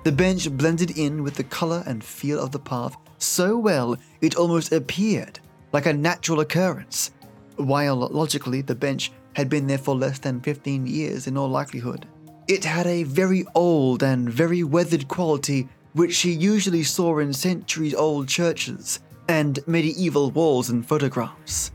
The 0.06 0.14
bench 0.14 0.50
blended 0.50 0.98
in 0.98 1.24
with 1.24 1.36
the 1.36 1.44
color 1.44 1.84
and 1.86 2.02
feel 2.02 2.40
of 2.40 2.52
the 2.52 2.60
path 2.60 2.96
so 3.18 3.58
well 3.58 3.98
it 4.22 4.36
almost 4.36 4.72
appeared 4.72 5.42
like 5.74 5.88
a 5.88 5.94
natural 5.94 6.40
occurrence, 6.40 7.12
while 7.58 7.98
logically 7.98 8.62
the 8.62 8.76
bench 8.76 9.12
had 9.36 9.50
been 9.50 9.68
there 9.68 9.78
for 9.78 9.96
less 9.96 10.20
than 10.20 10.42
15 10.42 10.88
years 10.88 11.28
in 11.28 11.38
all 11.38 11.50
likelihood. 11.50 12.08
It 12.48 12.64
had 12.64 12.88
a 12.88 13.04
very 13.04 13.46
old 13.54 14.02
and 14.02 14.30
very 14.30 14.64
weathered 14.64 15.08
quality 15.08 15.68
which 15.94 16.14
she 16.14 16.32
usually 16.32 16.84
saw 16.84 17.20
in 17.20 17.34
centuries 17.34 17.94
old 17.94 18.28
churches 18.28 19.00
and 19.28 19.60
medieval 19.68 20.32
walls 20.32 20.70
and 20.70 20.86
photographs. 20.86 21.72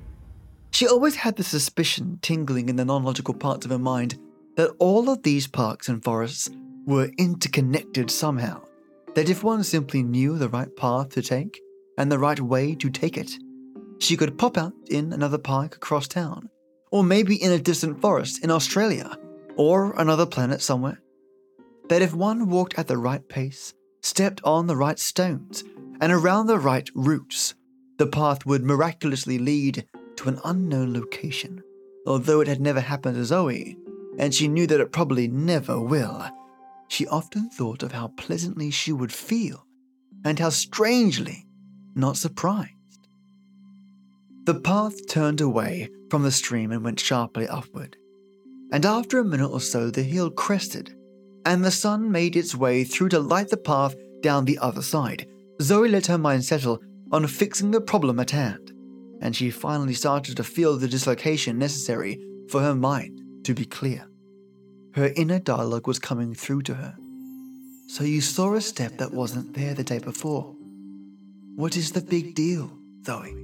She 0.71 0.87
always 0.87 1.17
had 1.17 1.37
the 1.37 1.43
suspicion 1.45 2.19
tingling 2.23 2.69
in 2.69 2.77
the 2.77 2.85
non 2.85 3.03
logical 3.03 3.35
parts 3.35 3.65
of 3.65 3.73
her 3.73 3.79
mind 3.79 4.19
that 4.57 4.75
all 4.79 5.11
of 5.11 5.23
these 5.23 5.47
parks 5.47 5.89
and 5.89 6.03
forests 6.03 6.51
were 6.87 7.11
interconnected 7.19 8.11
somehow, 8.11 8.63
that 9.15 9.29
if 9.29 9.43
one 9.43 9.65
simply 9.65 10.03
knew 10.03 10.39
the 10.39 10.49
right 10.49 10.75
path 10.77 11.11
to 11.11 11.23
take 11.23 11.61
and 11.99 12.11
the 12.11 12.19
right 12.19 12.41
way 12.41 12.75
to 12.75 12.91
take 12.91 13.17
it, 13.17 13.33
she 13.99 14.17
could 14.17 14.39
pop 14.39 14.57
out 14.57 14.73
in 14.89 15.13
another 15.13 15.39
park 15.39 15.77
across 15.77 16.07
town 16.07 16.49
or 16.91 17.05
maybe 17.05 17.41
in 17.41 17.53
a 17.53 17.59
distant 17.59 18.01
forest 18.01 18.43
in 18.43 18.51
Australia, 18.51 19.17
or 19.57 19.95
another 19.99 20.27
planet 20.27 20.61
somewhere. 20.61 21.01
That 21.89 22.03
if 22.03 22.15
one 22.15 22.49
walked 22.49 22.79
at 22.79 22.89
the 22.89 22.99
right 22.99 23.27
pace, 23.29 23.75
stepped 24.03 24.41
on 24.45 24.67
the 24.67 24.77
right 24.77 24.99
stones, 24.99 25.65
and 26.01 26.13
around 26.13 26.47
the 26.47 26.59
right 26.59 26.89
roots, 26.95 27.55
the 27.99 28.07
path 28.07 28.47
would 28.47 28.65
miraculously 28.65 29.39
lead 29.39 29.87
to 30.17 30.29
an 30.29 30.41
unknown 30.45 30.95
location. 30.95 31.63
Although 32.07 32.41
it 32.41 32.49
had 32.49 32.61
never 32.61 32.81
happened 32.81 33.17
to 33.17 33.25
Zoe, 33.25 33.77
and 34.19 34.35
she 34.35 34.49
knew 34.49 34.67
that 34.67 34.81
it 34.81 34.93
probably 34.93 35.29
never 35.29 35.81
will, 35.81 36.27
she 36.89 37.07
often 37.07 37.51
thought 37.51 37.83
of 37.83 37.93
how 37.93 38.09
pleasantly 38.09 38.71
she 38.71 38.93
would 38.93 39.13
feel, 39.13 39.67
and 40.25 40.39
how 40.39 40.49
strangely 40.49 41.47
not 41.95 42.17
surprised. 42.17 42.75
The 44.45 44.55
path 44.55 45.07
turned 45.07 45.41
away 45.41 45.91
from 46.11 46.23
the 46.23 46.31
stream 46.31 46.73
and 46.73 46.85
went 46.85 47.01
sharply 47.01 47.47
upward. 47.49 47.97
And 48.73 48.85
after 48.85 49.19
a 49.19 49.25
minute 49.25 49.49
or 49.49 49.61
so, 49.61 49.91
the 49.91 50.03
hill 50.03 50.31
crested, 50.31 50.95
and 51.47 51.65
the 51.65 51.71
sun 51.71 52.11
made 52.11 52.37
its 52.37 52.55
way 52.55 52.85
through 52.85 53.09
to 53.11 53.21
light 53.21 53.49
the 53.49 53.57
path 53.57 53.95
down 54.21 54.45
the 54.45 54.59
other 54.59 54.83
side. 54.83 55.27
Zoe 55.63 55.89
let 55.89 56.07
her 56.07 56.19
mind 56.19 56.45
settle 56.45 56.81
on 57.13 57.27
fixing 57.27 57.71
the 57.71 57.81
problem 57.81 58.21
at 58.21 58.31
hand, 58.31 58.73
and 59.21 59.35
she 59.35 59.51
finally 59.51 59.95
started 59.95 60.37
to 60.37 60.45
feel 60.45 60.77
the 60.77 60.89
dislocation 60.89 61.59
necessary 61.59 62.21
for 62.49 62.61
her 62.61 62.75
mind 62.75 63.21
to 63.45 63.55
be 63.55 63.65
clear. 63.65 64.07
Her 64.95 65.13
inner 65.17 65.39
dialogue 65.39 65.87
was 65.87 65.99
coming 65.99 66.35
through 66.35 66.63
to 66.63 66.75
her. 66.75 66.97
So 67.89 68.05
you 68.05 68.21
saw 68.21 68.55
a 68.55 68.61
step 68.61 68.99
that 68.99 69.13
wasn't 69.13 69.55
there 69.55 69.75
the 69.75 69.85
day 69.85 69.99
before. 69.99 70.55
What 71.57 71.77
is 71.77 71.93
the 71.93 72.01
big 72.01 72.35
deal, 72.35 72.71
Zoe? 73.05 73.35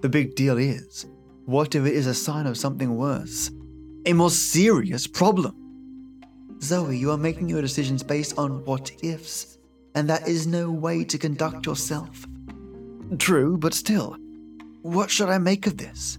The 0.00 0.08
big 0.08 0.36
deal 0.36 0.58
is, 0.58 1.06
what 1.48 1.74
if 1.74 1.86
it 1.86 1.94
is 1.94 2.06
a 2.06 2.12
sign 2.12 2.46
of 2.46 2.58
something 2.58 2.94
worse? 2.94 3.50
A 4.04 4.12
more 4.12 4.28
serious 4.28 5.06
problem? 5.06 5.54
Zoe, 6.60 6.98
you 6.98 7.10
are 7.10 7.16
making 7.16 7.48
your 7.48 7.62
decisions 7.62 8.02
based 8.02 8.36
on 8.36 8.62
what 8.66 8.92
ifs, 9.02 9.56
and 9.94 10.10
that 10.10 10.28
is 10.28 10.46
no 10.46 10.70
way 10.70 11.04
to 11.04 11.16
conduct 11.16 11.64
yourself. 11.64 12.26
True, 13.18 13.56
but 13.56 13.72
still, 13.72 14.18
what 14.82 15.10
should 15.10 15.30
I 15.30 15.38
make 15.38 15.66
of 15.66 15.78
this? 15.78 16.18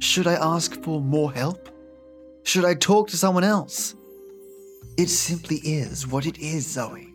Should 0.00 0.26
I 0.26 0.34
ask 0.34 0.82
for 0.82 1.00
more 1.00 1.32
help? 1.32 1.68
Should 2.42 2.64
I 2.64 2.74
talk 2.74 3.10
to 3.10 3.16
someone 3.16 3.44
else? 3.44 3.94
It 4.98 5.08
simply 5.08 5.58
is 5.58 6.08
what 6.08 6.26
it 6.26 6.38
is, 6.38 6.66
Zoe. 6.66 7.14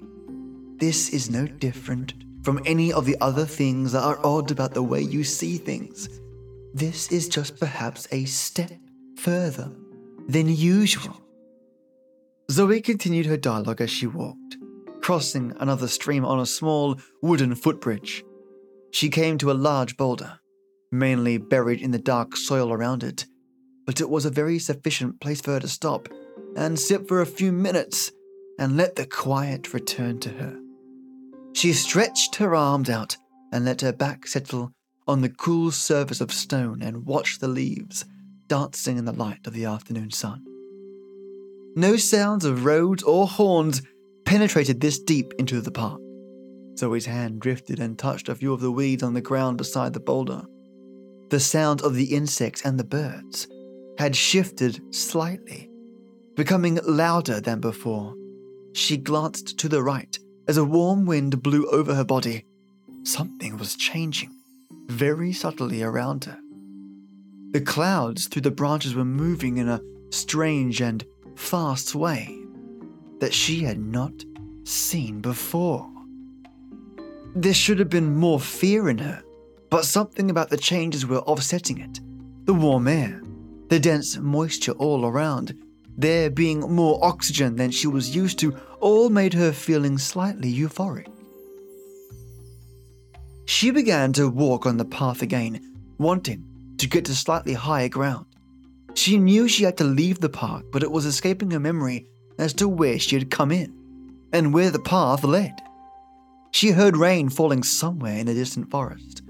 This 0.77 1.09
is 1.09 1.29
no 1.29 1.45
different 1.45 2.13
from 2.43 2.61
any 2.65 2.93
of 2.93 3.05
the 3.05 3.17
other 3.19 3.45
things 3.45 3.91
that 3.91 4.03
are 4.05 4.25
odd 4.25 4.49
about 4.49 4.73
the 4.73 4.81
way 4.81 5.01
you 5.01 5.25
see 5.25 5.57
things. 5.57 6.07
This 6.73 7.11
is 7.11 7.27
just 7.27 7.59
perhaps 7.59 8.07
a 8.11 8.25
step 8.25 8.71
further 9.17 9.71
than 10.27 10.49
usual. 10.49 11.21
Zoe 12.51 12.81
continued 12.81 13.25
her 13.25 13.37
dialogue 13.37 13.81
as 13.81 13.89
she 13.89 14.07
walked, 14.07 14.57
crossing 15.01 15.53
another 15.59 15.87
stream 15.87 16.25
on 16.25 16.39
a 16.39 16.45
small 16.45 16.97
wooden 17.21 17.55
footbridge. 17.55 18.23
She 18.91 19.09
came 19.09 19.37
to 19.39 19.51
a 19.51 19.53
large 19.53 19.97
boulder, 19.97 20.39
mainly 20.91 21.37
buried 21.37 21.81
in 21.81 21.91
the 21.91 21.99
dark 21.99 22.35
soil 22.37 22.71
around 22.71 23.03
it, 23.03 23.25
but 23.85 24.01
it 24.01 24.09
was 24.09 24.25
a 24.25 24.29
very 24.29 24.59
sufficient 24.59 25.19
place 25.19 25.41
for 25.41 25.51
her 25.53 25.59
to 25.59 25.67
stop 25.67 26.09
and 26.55 26.79
sit 26.79 27.07
for 27.07 27.21
a 27.21 27.25
few 27.25 27.51
minutes 27.51 28.11
and 28.59 28.77
let 28.77 28.95
the 28.95 29.05
quiet 29.05 29.73
return 29.73 30.19
to 30.19 30.29
her. 30.29 30.57
She 31.53 31.73
stretched 31.73 32.35
her 32.35 32.55
arms 32.55 32.89
out 32.89 33.17
and 33.51 33.65
let 33.65 33.81
her 33.81 33.93
back 33.93 34.27
settle 34.27 34.73
on 35.07 35.21
the 35.21 35.29
cool 35.29 35.71
surface 35.71 36.21
of 36.21 36.31
stone 36.31 36.81
and 36.81 37.05
watched 37.05 37.39
the 37.39 37.47
leaves 37.47 38.05
dancing 38.47 38.97
in 38.97 39.05
the 39.05 39.11
light 39.11 39.45
of 39.45 39.53
the 39.53 39.65
afternoon 39.65 40.11
sun. 40.11 40.43
No 41.75 41.95
sounds 41.95 42.43
of 42.45 42.65
roads 42.65 43.03
or 43.03 43.27
horns 43.27 43.81
penetrated 44.25 44.81
this 44.81 44.99
deep 44.99 45.33
into 45.37 45.61
the 45.61 45.71
park. 45.71 46.01
Zoe's 46.77 47.05
hand 47.05 47.39
drifted 47.39 47.79
and 47.79 47.97
touched 47.97 48.29
a 48.29 48.35
few 48.35 48.53
of 48.53 48.61
the 48.61 48.71
weeds 48.71 49.03
on 49.03 49.13
the 49.13 49.21
ground 49.21 49.57
beside 49.57 49.93
the 49.93 49.99
boulder. 49.99 50.43
The 51.29 51.39
sound 51.39 51.81
of 51.81 51.95
the 51.95 52.15
insects 52.15 52.63
and 52.63 52.79
the 52.79 52.83
birds 52.83 53.47
had 53.97 54.15
shifted 54.15 54.81
slightly, 54.93 55.69
becoming 56.35 56.79
louder 56.83 57.41
than 57.41 57.59
before. 57.59 58.15
She 58.73 58.97
glanced 58.97 59.57
to 59.59 59.67
the 59.67 59.81
right 59.81 60.17
as 60.47 60.57
a 60.57 60.65
warm 60.65 61.05
wind 61.05 61.41
blew 61.41 61.65
over 61.71 61.95
her 61.95 62.05
body. 62.05 62.45
Something 63.03 63.57
was 63.57 63.75
changing, 63.75 64.36
very 64.87 65.33
subtly 65.33 65.83
around 65.83 66.25
her. 66.25 66.39
The 67.51 67.61
clouds 67.61 68.27
through 68.27 68.43
the 68.43 68.51
branches 68.51 68.95
were 68.95 69.05
moving 69.05 69.57
in 69.57 69.69
a 69.69 69.81
strange 70.09 70.81
and 70.81 71.05
fast 71.35 71.95
way 71.95 72.37
that 73.19 73.33
she 73.33 73.63
had 73.63 73.79
not 73.79 74.13
seen 74.63 75.21
before. 75.21 75.89
There 77.35 77.53
should 77.53 77.79
have 77.79 77.89
been 77.89 78.15
more 78.15 78.39
fear 78.39 78.89
in 78.89 78.97
her, 78.97 79.23
but 79.69 79.85
something 79.85 80.29
about 80.29 80.49
the 80.49 80.57
changes 80.57 81.05
were 81.05 81.19
offsetting 81.19 81.77
it. 81.79 81.99
The 82.45 82.53
warm 82.53 82.87
air, 82.87 83.21
the 83.69 83.79
dense 83.79 84.17
moisture 84.17 84.71
all 84.73 85.05
around, 85.05 85.57
there 85.97 86.29
being 86.29 86.59
more 86.59 87.03
oxygen 87.03 87.55
than 87.55 87.71
she 87.71 87.87
was 87.87 88.15
used 88.15 88.39
to, 88.39 88.55
all 88.79 89.09
made 89.09 89.33
her 89.33 89.51
feeling 89.51 89.97
slightly 89.97 90.53
euphoric. 90.53 91.07
She 93.47 93.71
began 93.71 94.11
to 94.13 94.29
walk 94.29 94.65
on 94.65 94.75
the 94.75 94.85
path 94.85 95.21
again, 95.21 95.73
wanting 95.97 96.45
to 96.77 96.87
get 96.87 97.05
to 97.05 97.15
slightly 97.15 97.53
higher 97.53 97.87
ground. 97.87 98.25
She 98.93 99.17
knew 99.17 99.47
she 99.47 99.63
had 99.63 99.77
to 99.77 99.85
leave 99.85 100.19
the 100.19 100.29
park, 100.29 100.65
but 100.71 100.83
it 100.83 100.91
was 100.91 101.05
escaping 101.05 101.51
her 101.51 101.59
memory 101.59 102.07
as 102.37 102.53
to 102.55 102.67
where 102.67 102.99
she 102.99 103.15
had 103.15 103.31
come 103.31 103.51
in 103.51 103.73
and 104.33 104.53
where 104.53 104.69
the 104.69 104.79
path 104.79 105.23
led. 105.23 105.53
She 106.51 106.71
heard 106.71 106.97
rain 106.97 107.29
falling 107.29 107.63
somewhere 107.63 108.17
in 108.17 108.27
a 108.27 108.33
distant 108.33 108.69
forest, 108.69 109.21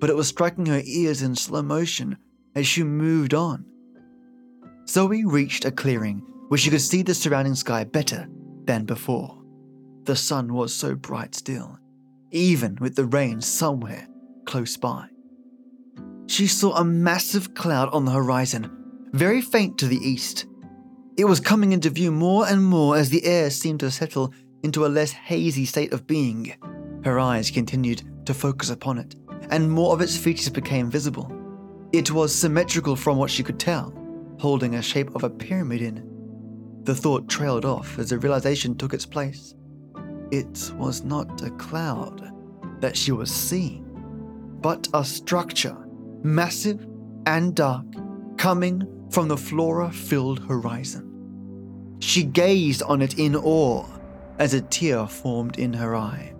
but 0.00 0.08
it 0.08 0.16
was 0.16 0.28
striking 0.28 0.66
her 0.66 0.82
ears 0.84 1.20
in 1.20 1.36
slow 1.36 1.62
motion 1.62 2.16
as 2.54 2.66
she 2.66 2.82
moved 2.82 3.34
on. 3.34 3.66
Zoe 4.88 5.24
reached 5.26 5.66
a 5.66 5.70
clearing 5.70 6.22
where 6.48 6.58
she 6.58 6.70
could 6.70 6.80
see 6.80 7.02
the 7.02 7.14
surrounding 7.14 7.54
sky 7.54 7.84
better 7.84 8.26
than 8.64 8.86
before. 8.86 9.42
The 10.04 10.16
sun 10.16 10.54
was 10.54 10.74
so 10.74 10.94
bright 10.94 11.34
still, 11.34 11.77
even 12.30 12.76
with 12.80 12.96
the 12.96 13.04
rain 13.04 13.40
somewhere 13.40 14.06
close 14.44 14.76
by. 14.76 15.08
She 16.26 16.46
saw 16.46 16.76
a 16.76 16.84
massive 16.84 17.54
cloud 17.54 17.88
on 17.90 18.04
the 18.04 18.12
horizon, 18.12 18.70
very 19.12 19.40
faint 19.40 19.78
to 19.78 19.86
the 19.86 19.96
east. 19.96 20.46
It 21.16 21.24
was 21.24 21.40
coming 21.40 21.72
into 21.72 21.90
view 21.90 22.12
more 22.12 22.46
and 22.46 22.62
more 22.62 22.96
as 22.96 23.10
the 23.10 23.24
air 23.24 23.50
seemed 23.50 23.80
to 23.80 23.90
settle 23.90 24.32
into 24.62 24.86
a 24.86 24.88
less 24.88 25.12
hazy 25.12 25.64
state 25.64 25.92
of 25.92 26.06
being. 26.06 26.54
Her 27.04 27.18
eyes 27.18 27.50
continued 27.50 28.02
to 28.26 28.34
focus 28.34 28.70
upon 28.70 28.98
it, 28.98 29.16
and 29.50 29.70
more 29.70 29.92
of 29.92 30.00
its 30.00 30.16
features 30.16 30.50
became 30.50 30.90
visible. 30.90 31.32
It 31.92 32.10
was 32.10 32.34
symmetrical 32.34 32.96
from 32.96 33.16
what 33.16 33.30
she 33.30 33.42
could 33.42 33.58
tell, 33.58 33.94
holding 34.38 34.74
a 34.74 34.82
shape 34.82 35.14
of 35.14 35.24
a 35.24 35.30
pyramid 35.30 35.82
in. 35.82 36.04
The 36.84 36.94
thought 36.94 37.28
trailed 37.28 37.64
off 37.64 37.98
as 37.98 38.10
the 38.10 38.18
realization 38.18 38.76
took 38.76 38.94
its 38.94 39.06
place. 39.06 39.54
It 40.30 40.72
was 40.76 41.04
not 41.04 41.42
a 41.42 41.50
cloud 41.52 42.30
that 42.80 42.96
she 42.96 43.12
was 43.12 43.30
seeing, 43.30 43.84
but 44.60 44.88
a 44.92 45.04
structure, 45.04 45.76
massive 46.22 46.86
and 47.26 47.54
dark, 47.54 47.86
coming 48.36 48.82
from 49.10 49.28
the 49.28 49.36
flora 49.36 49.90
filled 49.90 50.40
horizon. 50.40 51.96
She 52.00 52.22
gazed 52.22 52.82
on 52.82 53.02
it 53.02 53.18
in 53.18 53.34
awe 53.34 53.86
as 54.38 54.54
a 54.54 54.60
tear 54.60 55.06
formed 55.06 55.58
in 55.58 55.72
her 55.72 55.96
eye. 55.96 56.34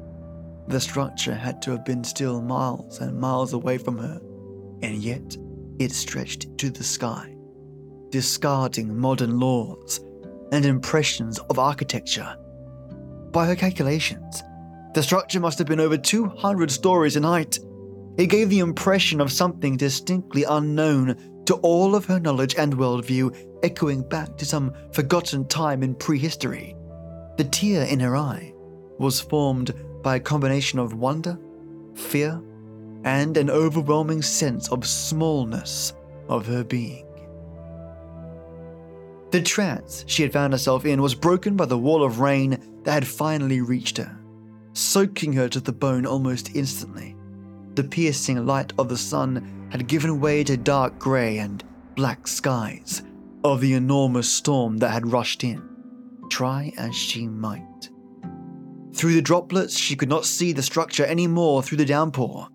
The 0.69 0.81
structure 0.81 1.35
had 1.35 1.63
to 1.63 1.71
have 1.71 1.85
been 1.85 2.05
still 2.05 2.43
miles 2.43 3.01
and 3.01 3.19
miles 3.19 3.55
away 3.55 3.79
from 3.79 3.97
her, 3.99 4.21
and 4.83 4.97
yet 4.97 5.37
it 5.79 5.93
stretched 5.93 6.59
to 6.59 6.71
the 6.71 6.85
sky, 6.85 7.35
discarding 8.11 8.97
modern 8.97 9.41
laws 9.41 10.01
and 10.53 10.65
impressions 10.65 11.39
of 11.51 11.59
architecture. 11.59 12.37
By 13.33 13.47
her 13.47 13.57
calculations, 13.57 14.43
the 14.95 15.03
structure 15.03 15.41
must 15.41 15.59
have 15.59 15.67
been 15.67 15.81
over 15.81 15.99
200 15.99 16.71
stories 16.71 17.17
in 17.17 17.23
height. 17.23 17.59
It 18.17 18.27
gave 18.27 18.49
the 18.49 18.61
impression 18.61 19.21
of 19.21 19.31
something 19.31 19.77
distinctly 19.77 20.45
unknown 20.45 21.43
to 21.47 21.55
all 21.57 21.95
of 21.95 22.05
her 22.07 22.19
knowledge 22.19 22.57
and 22.57 22.75
worldview, 22.75 23.35
echoing 23.63 24.03
back 24.09 24.37
to 24.39 24.45
some 24.45 24.73
forgotten 24.93 25.47
time 25.47 25.83
in 25.83 25.95
prehistory. 25.95 26.75
The 27.37 27.45
tear 27.45 27.85
in 27.85 28.01
her 28.01 28.17
eye 28.17 28.53
was 28.99 29.21
formed 29.21 29.73
by 30.03 30.17
a 30.17 30.21
combination 30.21 30.79
of 30.79 30.95
wonder, 30.95 31.39
fear, 31.95 32.43
and 33.05 33.37
an 33.37 33.51
overwhelming 33.51 34.23
sense 34.23 34.69
of 34.69 34.87
smallness 34.87 35.93
of 36.29 36.47
her 36.47 36.65
being. 36.65 37.07
The 39.31 39.43
trance 39.43 40.05
she 40.07 40.23
had 40.23 40.33
found 40.33 40.55
herself 40.55 40.85
in 40.87 41.03
was 41.03 41.15
broken 41.15 41.55
by 41.55 41.67
the 41.67 41.79
wall 41.79 42.03
of 42.03 42.19
rain 42.19 42.59
that 42.85 42.93
had 42.93 43.07
finally 43.07 43.61
reached 43.61 43.99
her, 43.99 44.19
soaking 44.73 45.33
her 45.33 45.49
to 45.49 45.61
the 45.61 45.73
bone 45.73 46.07
almost 46.07 46.55
instantly. 46.55 47.17
The 47.75 47.85
piercing 47.85 48.45
light 48.47 48.73
of 48.79 48.89
the 48.89 48.97
sun 48.97 49.69
had 49.71 49.87
given 49.87 50.21
way 50.21 50.45
to 50.45 50.57
dark 50.57 50.99
grey 50.99 51.39
and 51.39 51.63
black 51.95 52.27
skies 52.27 53.03
of 53.45 53.61
the 53.61 53.75
enormous 53.75 54.29
storm 54.29 54.79
that 54.79 54.91
had 54.91 55.13
rushed 55.13 55.45
in 55.45 55.69
try 56.29 56.73
as 56.77 56.95
she 56.95 57.27
might. 57.27 57.91
Through 58.95 59.15
the 59.15 59.23
droplets, 59.23 59.79
she 59.79 59.97
could 59.97 60.09
not 60.09 60.25
see 60.25 60.53
the 60.53 60.63
structure 60.63 61.05
any 61.05 61.27
more 61.27 61.63
through 61.63 61.79
the 61.79 61.85
downpour. 61.85 62.49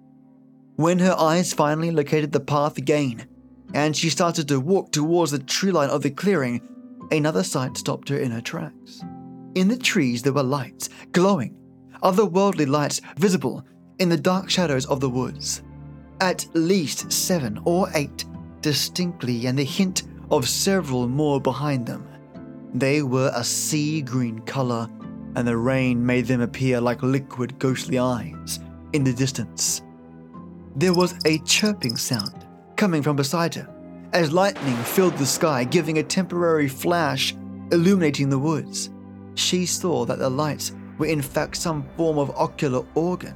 When 0.76 1.00
her 1.00 1.16
eyes 1.18 1.54
finally 1.54 1.92
located 1.92 2.32
the 2.32 2.40
path 2.40 2.78
again, 2.78 3.28
and 3.74 3.96
she 3.96 4.10
started 4.10 4.48
to 4.48 4.60
walk 4.60 4.92
towards 4.92 5.32
the 5.32 5.40
tree 5.40 5.72
line 5.72 5.90
of 5.90 6.04
the 6.04 6.12
clearing, 6.12 6.62
another 7.12 7.44
sight 7.44 7.78
stopped 7.78 8.10
her 8.10 8.18
in 8.18 8.32
her 8.32 8.42
tracks. 8.42 9.02
In 9.56 9.68
the 9.68 9.78
trees 9.78 10.22
there 10.22 10.34
were 10.34 10.44
lights, 10.44 10.90
glowing, 11.12 11.56
otherworldly 12.02 12.68
lights 12.68 13.02
visible 13.18 13.66
in 14.00 14.10
the 14.10 14.18
dark 14.18 14.50
shadows 14.50 14.86
of 14.88 15.00
the 15.00 15.10
woods. 15.10 15.62
At 16.22 16.48
least 16.54 17.12
seven 17.12 17.60
or 17.66 17.90
eight, 17.94 18.26
distinctly, 18.62 19.46
and 19.46 19.58
the 19.58 19.64
hint 19.64 20.04
of 20.32 20.48
several 20.48 21.08
more 21.08 21.40
behind 21.40 21.86
them. 21.86 22.08
They 22.74 23.04
were 23.04 23.32
a 23.36 23.44
sea 23.44 24.02
green 24.02 24.40
color, 24.40 24.90
and 25.36 25.48
the 25.48 25.58
rain 25.58 26.04
made 26.04 26.26
them 26.26 26.42
appear 26.42 26.82
like 26.82 27.04
liquid 27.04 27.60
ghostly 27.60 28.00
eyes 28.00 28.60
in 28.94 29.04
the 29.04 29.14
distance. 29.14 29.82
There 30.76 30.94
was 30.94 31.14
a 31.26 31.38
chirping 31.40 31.98
sound 31.98 32.48
coming 32.76 33.04
from 33.04 33.16
beside 33.16 33.54
her, 33.54 33.70
as 34.14 34.32
lightning 34.34 34.76
filled 34.78 35.18
the 35.18 35.26
sky, 35.26 35.64
giving 35.64 36.00
a 36.00 36.04
temporary 36.04 36.68
flash, 36.68 37.36
illuminating 37.72 38.30
the 38.30 38.40
woods. 38.40 38.90
She 39.36 39.66
saw 39.66 40.06
that 40.06 40.20
the 40.20 40.30
lights 40.30 40.74
were 40.98 41.08
in 41.08 41.22
fact 41.22 41.58
some 41.58 41.88
form 41.98 42.18
of 42.18 42.32
ocular 42.36 42.86
organ 42.96 43.36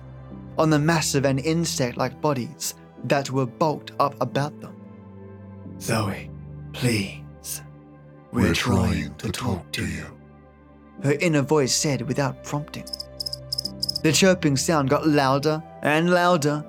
on 0.57 0.69
the 0.69 0.79
massive 0.79 1.25
and 1.25 1.39
insect 1.39 1.97
like 1.97 2.21
bodies 2.21 2.75
that 3.05 3.31
were 3.31 3.45
bulked 3.45 3.91
up 3.99 4.15
about 4.21 4.59
them. 4.59 4.75
Zoe, 5.79 6.29
please. 6.73 7.61
We're, 8.31 8.53
trying 8.53 9.15
to 9.15 9.31
talk 9.31 9.71
to 9.73 9.85
you. 9.85 10.05
Her 11.03 11.13
inner 11.13 11.41
voice 11.41 11.73
said 11.73 12.01
without 12.01 12.43
prompting. 12.43 12.85
The 14.03 14.11
chirping 14.11 14.57
sound 14.57 14.89
got 14.89 15.07
louder 15.07 15.63
and 15.81 16.09
louder. 16.09 16.65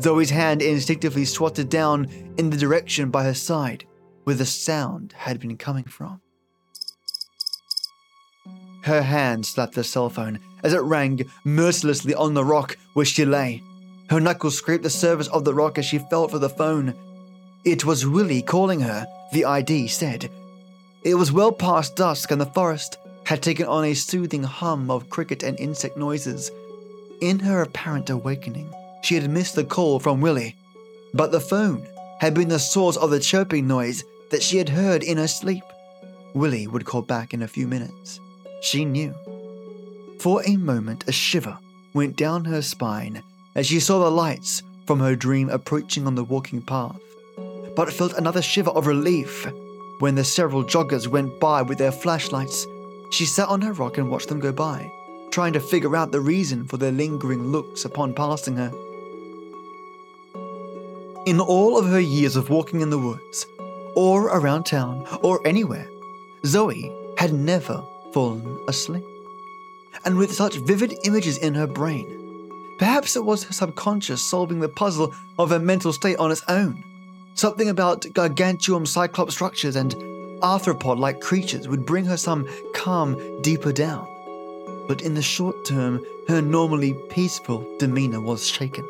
Zoe's 0.00 0.30
hand 0.30 0.62
instinctively 0.62 1.24
swatted 1.24 1.68
down 1.68 2.06
in 2.38 2.50
the 2.50 2.56
direction 2.56 3.10
by 3.10 3.24
her 3.24 3.34
side 3.34 3.84
where 4.24 4.36
the 4.36 4.46
sound 4.46 5.14
had 5.16 5.38
been 5.38 5.56
coming 5.56 5.84
from. 5.84 6.20
Her 8.86 9.02
hand 9.02 9.44
slapped 9.44 9.74
the 9.74 9.82
cell 9.82 10.08
phone 10.08 10.38
as 10.62 10.72
it 10.72 10.80
rang 10.80 11.28
mercilessly 11.42 12.14
on 12.14 12.34
the 12.34 12.44
rock 12.44 12.76
where 12.92 13.04
she 13.04 13.24
lay. 13.24 13.60
Her 14.08 14.20
knuckles 14.20 14.56
scraped 14.56 14.84
the 14.84 14.90
surface 14.90 15.26
of 15.26 15.44
the 15.44 15.54
rock 15.54 15.76
as 15.76 15.84
she 15.84 15.98
felt 15.98 16.30
for 16.30 16.38
the 16.38 16.48
phone. 16.48 16.94
It 17.64 17.84
was 17.84 18.06
Willie 18.06 18.42
calling 18.42 18.78
her, 18.78 19.04
the 19.32 19.44
ID 19.44 19.88
said. 19.88 20.30
It 21.02 21.16
was 21.16 21.32
well 21.32 21.50
past 21.50 21.96
dusk 21.96 22.30
and 22.30 22.40
the 22.40 22.46
forest 22.46 22.98
had 23.24 23.42
taken 23.42 23.66
on 23.66 23.84
a 23.84 23.94
soothing 23.94 24.44
hum 24.44 24.88
of 24.88 25.10
cricket 25.10 25.42
and 25.42 25.58
insect 25.58 25.96
noises. 25.96 26.52
In 27.20 27.40
her 27.40 27.62
apparent 27.62 28.08
awakening, 28.08 28.72
she 29.02 29.16
had 29.16 29.28
missed 29.28 29.56
the 29.56 29.64
call 29.64 29.98
from 29.98 30.20
Willie, 30.20 30.54
but 31.12 31.32
the 31.32 31.40
phone 31.40 31.84
had 32.20 32.34
been 32.34 32.50
the 32.50 32.60
source 32.60 32.96
of 32.96 33.10
the 33.10 33.18
chirping 33.18 33.66
noise 33.66 34.04
that 34.30 34.44
she 34.44 34.58
had 34.58 34.68
heard 34.68 35.02
in 35.02 35.18
her 35.18 35.26
sleep. 35.26 35.64
Willie 36.34 36.68
would 36.68 36.84
call 36.84 37.02
back 37.02 37.34
in 37.34 37.42
a 37.42 37.48
few 37.48 37.66
minutes. 37.66 38.20
She 38.66 38.84
knew. 38.84 39.14
For 40.18 40.42
a 40.44 40.56
moment, 40.56 41.04
a 41.06 41.12
shiver 41.12 41.56
went 41.94 42.16
down 42.16 42.46
her 42.46 42.62
spine 42.62 43.22
as 43.54 43.68
she 43.68 43.78
saw 43.78 44.00
the 44.00 44.10
lights 44.10 44.64
from 44.86 44.98
her 44.98 45.14
dream 45.14 45.50
approaching 45.50 46.04
on 46.04 46.16
the 46.16 46.24
walking 46.24 46.60
path, 46.60 47.00
but 47.76 47.92
felt 47.92 48.14
another 48.14 48.42
shiver 48.42 48.70
of 48.70 48.88
relief 48.88 49.46
when 50.00 50.16
the 50.16 50.24
several 50.24 50.64
joggers 50.64 51.06
went 51.06 51.38
by 51.38 51.62
with 51.62 51.78
their 51.78 51.92
flashlights. 51.92 52.66
She 53.12 53.24
sat 53.24 53.48
on 53.48 53.60
her 53.60 53.72
rock 53.72 53.98
and 53.98 54.10
watched 54.10 54.28
them 54.28 54.40
go 54.40 54.50
by, 54.50 54.90
trying 55.30 55.52
to 55.52 55.60
figure 55.60 55.94
out 55.94 56.10
the 56.10 56.20
reason 56.20 56.66
for 56.66 56.76
their 56.76 56.90
lingering 56.90 57.52
looks 57.52 57.84
upon 57.84 58.14
passing 58.14 58.56
her. 58.56 58.72
In 61.24 61.38
all 61.38 61.78
of 61.78 61.86
her 61.86 62.00
years 62.00 62.34
of 62.34 62.50
walking 62.50 62.80
in 62.80 62.90
the 62.90 62.98
woods, 62.98 63.46
or 63.94 64.24
around 64.24 64.64
town, 64.64 65.06
or 65.22 65.40
anywhere, 65.46 65.88
Zoe 66.44 66.92
had 67.16 67.32
never 67.32 67.84
fallen 68.16 68.58
asleep. 68.66 69.04
And 70.06 70.16
with 70.16 70.32
such 70.32 70.56
vivid 70.56 70.94
images 71.04 71.36
in 71.36 71.52
her 71.52 71.66
brain, 71.66 72.06
perhaps 72.78 73.14
it 73.14 73.22
was 73.22 73.44
her 73.44 73.52
subconscious 73.52 74.22
solving 74.22 74.58
the 74.58 74.70
puzzle 74.70 75.14
of 75.38 75.50
her 75.50 75.58
mental 75.58 75.92
state 75.92 76.16
on 76.16 76.32
its 76.32 76.42
own. 76.48 76.82
Something 77.34 77.68
about 77.68 78.06
gargantuan 78.14 78.86
cyclops 78.86 79.34
structures 79.34 79.76
and 79.76 79.94
arthropod 80.40 80.98
like 80.98 81.20
creatures 81.20 81.68
would 81.68 81.84
bring 81.84 82.06
her 82.06 82.16
some 82.16 82.48
calm 82.72 83.42
deeper 83.42 83.70
down. 83.70 84.06
But 84.88 85.02
in 85.02 85.12
the 85.12 85.20
short 85.20 85.66
term, 85.66 86.02
her 86.26 86.40
normally 86.40 86.94
peaceful 87.10 87.66
demeanor 87.78 88.22
was 88.22 88.48
shaken. 88.48 88.88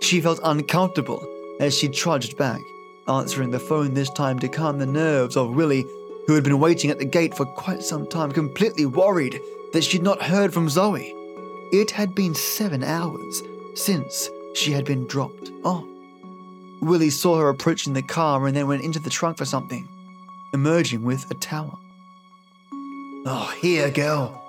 She 0.00 0.22
felt 0.22 0.40
uncomfortable 0.42 1.22
as 1.60 1.76
she 1.76 1.88
trudged 1.88 2.38
back, 2.38 2.62
answering 3.08 3.50
the 3.50 3.60
phone 3.60 3.92
this 3.92 4.08
time 4.08 4.38
to 4.38 4.48
calm 4.48 4.78
the 4.78 4.86
nerves 4.86 5.36
of 5.36 5.54
Willie, 5.54 5.84
who 6.26 6.34
had 6.34 6.44
been 6.44 6.60
waiting 6.60 6.90
at 6.90 6.98
the 6.98 7.04
gate 7.04 7.34
for 7.34 7.44
quite 7.44 7.82
some 7.82 8.06
time, 8.06 8.32
completely 8.32 8.86
worried 8.86 9.40
that 9.72 9.84
she'd 9.84 10.02
not 10.02 10.22
heard 10.22 10.52
from 10.52 10.68
Zoe. 10.68 11.12
It 11.72 11.90
had 11.90 12.14
been 12.14 12.34
seven 12.34 12.84
hours 12.84 13.42
since 13.74 14.30
she 14.54 14.72
had 14.72 14.84
been 14.84 15.06
dropped 15.06 15.50
off. 15.64 15.84
Willie 16.80 17.10
saw 17.10 17.38
her 17.38 17.48
approaching 17.48 17.92
the 17.92 18.02
car 18.02 18.46
and 18.46 18.56
then 18.56 18.66
went 18.66 18.84
into 18.84 18.98
the 18.98 19.10
trunk 19.10 19.38
for 19.38 19.44
something, 19.44 19.88
emerging 20.52 21.02
with 21.02 21.28
a 21.30 21.34
towel. 21.34 21.78
Oh, 23.26 23.54
here, 23.60 23.90
girl. 23.90 24.40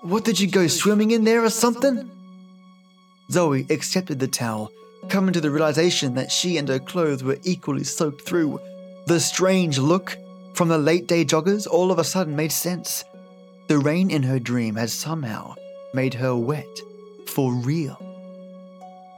What 0.00 0.24
did 0.24 0.40
you 0.40 0.48
go 0.48 0.66
swimming 0.66 1.12
in 1.12 1.24
there 1.24 1.44
or 1.44 1.50
something? 1.50 2.10
Zoe 3.30 3.66
accepted 3.70 4.18
the 4.18 4.28
towel, 4.28 4.70
coming 5.08 5.32
to 5.32 5.40
the 5.40 5.50
realization 5.50 6.14
that 6.14 6.32
she 6.32 6.58
and 6.58 6.68
her 6.68 6.78
clothes 6.78 7.22
were 7.22 7.38
equally 7.42 7.84
soaked 7.84 8.22
through. 8.22 8.60
The 9.06 9.20
strange 9.20 9.78
look 9.78 10.16
from 10.54 10.68
the 10.68 10.78
late 10.78 11.06
day 11.06 11.24
joggers 11.24 11.66
all 11.66 11.90
of 11.90 11.98
a 11.98 12.04
sudden 12.04 12.36
made 12.36 12.52
sense. 12.52 13.04
The 13.66 13.78
rain 13.78 14.10
in 14.10 14.22
her 14.22 14.38
dream 14.38 14.76
had 14.76 14.90
somehow 14.90 15.54
made 15.92 16.14
her 16.14 16.36
wet 16.36 16.80
for 17.26 17.52
real. 17.52 17.98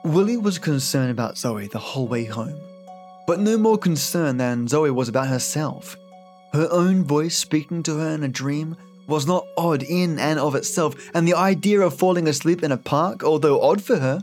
Willie 0.04 0.36
was 0.36 0.58
concerned 0.58 1.10
about 1.10 1.36
Zoe 1.36 1.66
the 1.66 1.78
whole 1.78 2.06
way 2.06 2.24
home, 2.24 2.58
but 3.26 3.40
no 3.40 3.58
more 3.58 3.76
concerned 3.76 4.40
than 4.40 4.68
Zoe 4.68 4.90
was 4.90 5.08
about 5.08 5.26
herself. 5.26 5.96
Her 6.52 6.68
own 6.70 7.04
voice 7.04 7.36
speaking 7.36 7.82
to 7.82 7.98
her 7.98 8.10
in 8.10 8.22
a 8.22 8.28
dream 8.28 8.76
was 9.06 9.26
not 9.26 9.46
odd 9.58 9.82
in 9.82 10.18
and 10.18 10.38
of 10.38 10.54
itself, 10.54 10.94
and 11.14 11.26
the 11.26 11.34
idea 11.34 11.80
of 11.80 11.98
falling 11.98 12.28
asleep 12.28 12.62
in 12.62 12.72
a 12.72 12.76
park, 12.76 13.22
although 13.22 13.60
odd 13.60 13.82
for 13.82 13.98
her, 13.98 14.22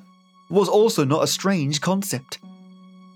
was 0.50 0.70
also 0.70 1.04
not 1.04 1.24
a 1.24 1.28
strange 1.28 1.82
concept. 1.82 2.40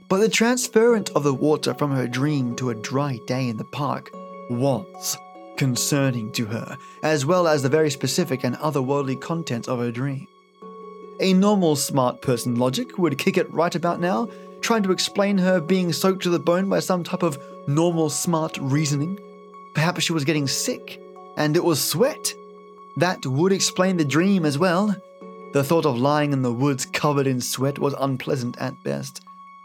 But 0.10 0.20
the 0.20 0.30
transference 0.30 1.10
of 1.12 1.24
the 1.24 1.34
water 1.34 1.74
from 1.74 1.92
her 1.92 2.08
dream 2.08 2.56
to 2.56 2.70
a 2.70 2.76
dry 2.76 3.20
day 3.28 3.50
in 3.50 3.58
the 3.58 3.66
park 3.66 4.10
was 4.50 5.18
concerning 5.58 6.32
to 6.34 6.46
her, 6.46 6.78
as 7.04 7.26
well 7.26 7.48
as 7.48 7.62
the 7.62 7.70
very 7.70 7.92
specific 7.92 8.46
and 8.46 8.56
otherworldly 8.58 9.20
contents 9.20 9.68
of 9.68 9.80
her 9.80 9.92
dream. 9.92 10.28
A 11.20 11.34
normal 11.34 11.76
smart 11.76 12.22
person 12.22 12.56
logic 12.56 12.98
would 12.98 13.18
kick 13.18 13.38
it 13.38 13.52
right 13.52 13.76
about 13.76 14.00
now, 14.00 14.30
trying 14.62 14.84
to 14.84 14.92
explain 14.92 15.38
her 15.40 15.60
being 15.60 15.92
soaked 15.92 16.24
to 16.24 16.30
the 16.30 16.40
bone 16.40 16.70
by 16.70 16.80
some 16.80 17.04
type 17.04 17.24
of 17.24 17.38
normal 17.68 18.10
smart 18.10 18.58
reasoning. 18.62 19.20
Perhaps 19.74 20.04
she 20.04 20.14
was 20.14 20.24
getting 20.24 20.48
sick, 20.48 21.02
and 21.36 21.58
it 21.58 21.64
was 21.64 21.84
sweat. 21.84 22.34
That 22.96 23.26
would 23.26 23.52
explain 23.52 23.98
the 23.98 24.06
dream 24.06 24.46
as 24.46 24.58
well. 24.58 24.96
The 25.54 25.64
thought 25.64 25.86
of 25.86 25.98
lying 25.98 26.32
in 26.32 26.44
the 26.44 26.54
woods 26.54 26.86
covered 26.86 27.28
in 27.28 27.42
sweat 27.42 27.78
was 27.78 27.96
unpleasant 28.00 28.58
at 28.60 28.82
best. 28.84 29.22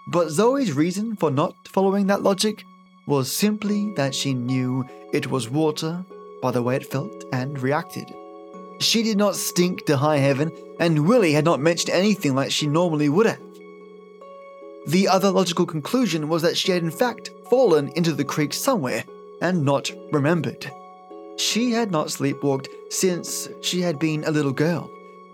But 0.06 0.30
Zoe's 0.30 0.72
reason 0.72 1.16
for 1.16 1.30
not 1.30 1.68
following 1.68 2.08
that 2.08 2.22
logic 2.22 2.64
was 3.06 3.30
simply 3.30 3.92
that 3.94 4.14
she 4.14 4.34
knew 4.34 4.84
it 5.12 5.30
was 5.30 5.48
water 5.48 6.04
by 6.40 6.50
the 6.50 6.62
way 6.62 6.76
it 6.76 6.90
felt 6.90 7.24
and 7.32 7.60
reacted. 7.60 8.12
She 8.80 9.02
did 9.02 9.16
not 9.16 9.36
stink 9.36 9.86
to 9.86 9.96
high 9.96 10.18
heaven, 10.18 10.50
and 10.80 11.06
Willie 11.06 11.32
had 11.32 11.44
not 11.44 11.60
mentioned 11.60 11.90
anything 11.90 12.34
like 12.34 12.50
she 12.50 12.66
normally 12.66 13.08
would 13.08 13.26
have. 13.26 13.40
The 14.88 15.06
other 15.06 15.30
logical 15.30 15.66
conclusion 15.66 16.28
was 16.28 16.42
that 16.42 16.56
she 16.56 16.72
had 16.72 16.82
in 16.82 16.90
fact 16.90 17.30
fallen 17.48 17.88
into 17.94 18.12
the 18.12 18.24
creek 18.24 18.52
somewhere 18.52 19.04
and 19.40 19.64
not 19.64 19.92
remembered. 20.10 20.68
She 21.36 21.70
had 21.70 21.92
not 21.92 22.08
sleepwalked 22.08 22.68
since 22.90 23.48
she 23.60 23.80
had 23.80 24.00
been 24.00 24.24
a 24.24 24.32
little 24.32 24.52
girl, 24.52 24.90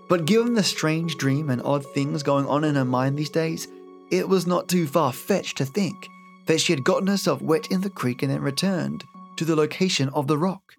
but 0.09 0.27
given 0.27 0.53
the 0.53 0.63
strange 0.63 1.17
dream 1.17 1.49
and 1.49 1.63
odd 1.63 1.87
things 1.87 2.23
going 2.23 2.47
on 2.47 2.65
in 2.65 2.75
her 2.75 2.85
mind 2.85 3.19
these 3.19 3.31
days, 3.31 3.67
it 4.11 4.29
was 4.29 4.47
not 4.47 4.69
too 4.69 4.87
far 4.87 5.13
fetched 5.13 5.59
to 5.59 5.65
think 5.65 6.09
that 6.47 6.61
she 6.61 6.73
had 6.73 6.85
gotten 6.85 7.07
herself 7.07 7.43
wet 7.43 7.71
in 7.71 7.81
the 7.81 7.91
creek 7.91 8.23
and 8.23 8.31
then 8.31 8.41
returned 8.41 9.05
to 9.37 9.45
the 9.45 9.57
location 9.57 10.09
of 10.11 10.27
the 10.27 10.39
rock. 10.39 10.75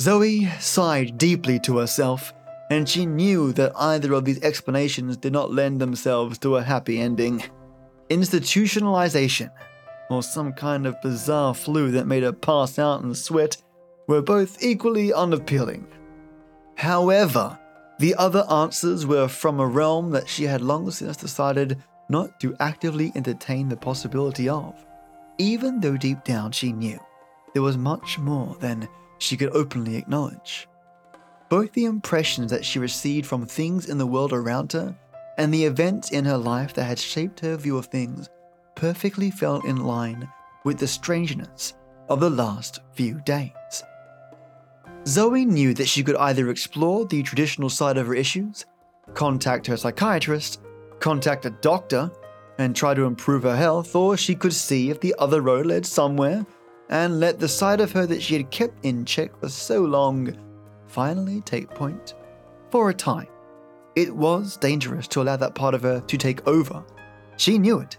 Zoe 0.00 0.46
sighed 0.60 1.18
deeply 1.18 1.58
to 1.60 1.78
herself, 1.78 2.32
and 2.70 2.88
she 2.88 3.06
knew 3.06 3.52
that 3.52 3.72
either 3.76 4.12
of 4.12 4.24
these 4.24 4.42
explanations 4.42 5.16
did 5.16 5.32
not 5.32 5.52
lend 5.52 5.80
themselves 5.80 6.38
to 6.38 6.56
a 6.56 6.62
happy 6.62 7.00
ending. 7.00 7.42
Institutionalization, 8.10 9.50
or 10.10 10.22
some 10.22 10.52
kind 10.52 10.86
of 10.86 11.00
bizarre 11.00 11.54
flu 11.54 11.90
that 11.92 12.06
made 12.06 12.22
her 12.22 12.32
pass 12.32 12.78
out 12.78 13.02
and 13.02 13.16
sweat, 13.16 13.56
were 14.06 14.22
both 14.22 14.62
equally 14.62 15.12
unappealing. 15.12 15.86
However, 16.76 17.58
The 17.98 18.14
other 18.16 18.44
answers 18.50 19.06
were 19.06 19.28
from 19.28 19.60
a 19.60 19.66
realm 19.66 20.10
that 20.10 20.28
she 20.28 20.44
had 20.44 20.60
long 20.60 20.90
since 20.90 21.16
decided 21.16 21.82
not 22.08 22.40
to 22.40 22.56
actively 22.58 23.12
entertain 23.14 23.68
the 23.68 23.76
possibility 23.76 24.48
of, 24.48 24.74
even 25.38 25.80
though 25.80 25.96
deep 25.96 26.24
down 26.24 26.52
she 26.52 26.72
knew 26.72 26.98
there 27.52 27.62
was 27.62 27.78
much 27.78 28.18
more 28.18 28.56
than 28.60 28.88
she 29.18 29.36
could 29.36 29.54
openly 29.54 29.96
acknowledge. 29.96 30.68
Both 31.48 31.72
the 31.72 31.84
impressions 31.84 32.50
that 32.50 32.64
she 32.64 32.80
received 32.80 33.26
from 33.26 33.46
things 33.46 33.88
in 33.88 33.96
the 33.96 34.06
world 34.06 34.32
around 34.32 34.72
her 34.72 34.94
and 35.38 35.54
the 35.54 35.64
events 35.64 36.10
in 36.10 36.24
her 36.24 36.36
life 36.36 36.74
that 36.74 36.84
had 36.84 36.98
shaped 36.98 37.40
her 37.40 37.56
view 37.56 37.76
of 37.76 37.86
things 37.86 38.28
perfectly 38.74 39.30
fell 39.30 39.60
in 39.60 39.84
line 39.84 40.28
with 40.64 40.78
the 40.78 40.86
strangeness 40.86 41.74
of 42.08 42.18
the 42.20 42.30
last 42.30 42.80
few 42.92 43.20
days. 43.20 43.84
Zoe 45.06 45.44
knew 45.44 45.74
that 45.74 45.88
she 45.88 46.02
could 46.02 46.16
either 46.16 46.48
explore 46.48 47.04
the 47.04 47.22
traditional 47.22 47.68
side 47.68 47.98
of 47.98 48.06
her 48.06 48.14
issues, 48.14 48.64
contact 49.12 49.66
her 49.66 49.76
psychiatrist, 49.76 50.60
contact 50.98 51.44
a 51.44 51.50
doctor, 51.50 52.10
and 52.58 52.74
try 52.74 52.94
to 52.94 53.04
improve 53.04 53.42
her 53.42 53.56
health, 53.56 53.94
or 53.94 54.16
she 54.16 54.34
could 54.34 54.54
see 54.54 54.90
if 54.90 55.00
the 55.00 55.14
other 55.18 55.40
road 55.40 55.66
led 55.66 55.84
somewhere 55.84 56.46
and 56.88 57.20
let 57.20 57.38
the 57.38 57.48
side 57.48 57.80
of 57.80 57.92
her 57.92 58.06
that 58.06 58.22
she 58.22 58.34
had 58.34 58.50
kept 58.50 58.84
in 58.84 59.04
check 59.04 59.38
for 59.40 59.48
so 59.48 59.82
long 59.82 60.34
finally 60.86 61.40
take 61.42 61.68
point 61.70 62.14
for 62.70 62.90
a 62.90 62.94
time. 62.94 63.26
It 63.96 64.14
was 64.14 64.56
dangerous 64.56 65.06
to 65.08 65.22
allow 65.22 65.36
that 65.36 65.54
part 65.54 65.74
of 65.74 65.82
her 65.82 66.00
to 66.00 66.16
take 66.16 66.46
over. 66.46 66.84
She 67.36 67.58
knew 67.58 67.78
it. 67.80 67.98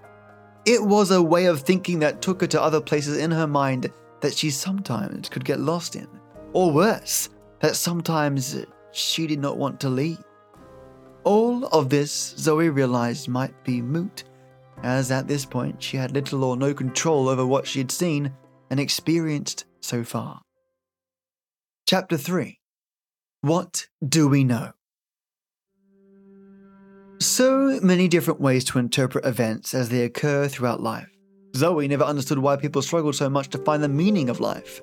It 0.66 0.82
was 0.82 1.12
a 1.12 1.22
way 1.22 1.46
of 1.46 1.62
thinking 1.62 2.00
that 2.00 2.22
took 2.22 2.42
her 2.42 2.48
to 2.48 2.62
other 2.62 2.82
places 2.82 3.18
in 3.18 3.32
her 3.32 3.48
mind 3.48 3.92
that 4.22 4.36
she 4.36 4.50
sometimes 4.50 5.30
could 5.30 5.46
get 5.46 5.60
lost 5.60 5.96
in, 5.96 6.08
or 6.56 6.72
worse, 6.72 7.30
that 7.60 7.76
sometimes 7.76 8.66
she 8.94 9.28
did 9.28 9.40
not 9.40 9.58
want 9.58 9.78
to 9.82 9.90
leave. 9.90 10.24
All 11.26 11.66
of 11.66 11.90
this 11.90 12.34
Zoe 12.38 12.70
realized 12.70 13.28
might 13.28 13.62
be 13.66 13.82
moot, 13.82 14.24
as 14.82 15.12
at 15.12 15.28
this 15.28 15.44
point 15.44 15.84
she 15.84 15.98
had 15.98 16.12
little 16.12 16.46
or 16.46 16.56
no 16.56 16.74
control 16.74 17.28
over 17.28 17.46
what 17.46 17.68
she 17.68 17.80
had 17.80 17.92
seen 17.92 18.34
and 18.70 18.80
experienced 18.80 19.66
so 19.82 20.06
far. 20.06 20.42
Chapter 21.88 22.16
3 22.16 22.58
What 23.42 23.88
Do 24.08 24.30
We 24.30 24.46
Know? 24.46 24.72
So 27.20 27.80
many 27.82 28.08
different 28.08 28.40
ways 28.40 28.64
to 28.66 28.80
interpret 28.80 29.26
events 29.26 29.74
as 29.74 29.90
they 29.90 30.04
occur 30.04 30.48
throughout 30.48 30.82
life. 30.82 31.10
Zoe 31.54 31.88
never 31.90 32.04
understood 32.06 32.38
why 32.40 32.56
people 32.56 32.82
struggled 32.82 33.16
so 33.16 33.30
much 33.30 33.50
to 33.50 33.58
find 33.58 33.84
the 33.84 33.90
meaning 33.90 34.30
of 34.30 34.40
life. 34.40 34.82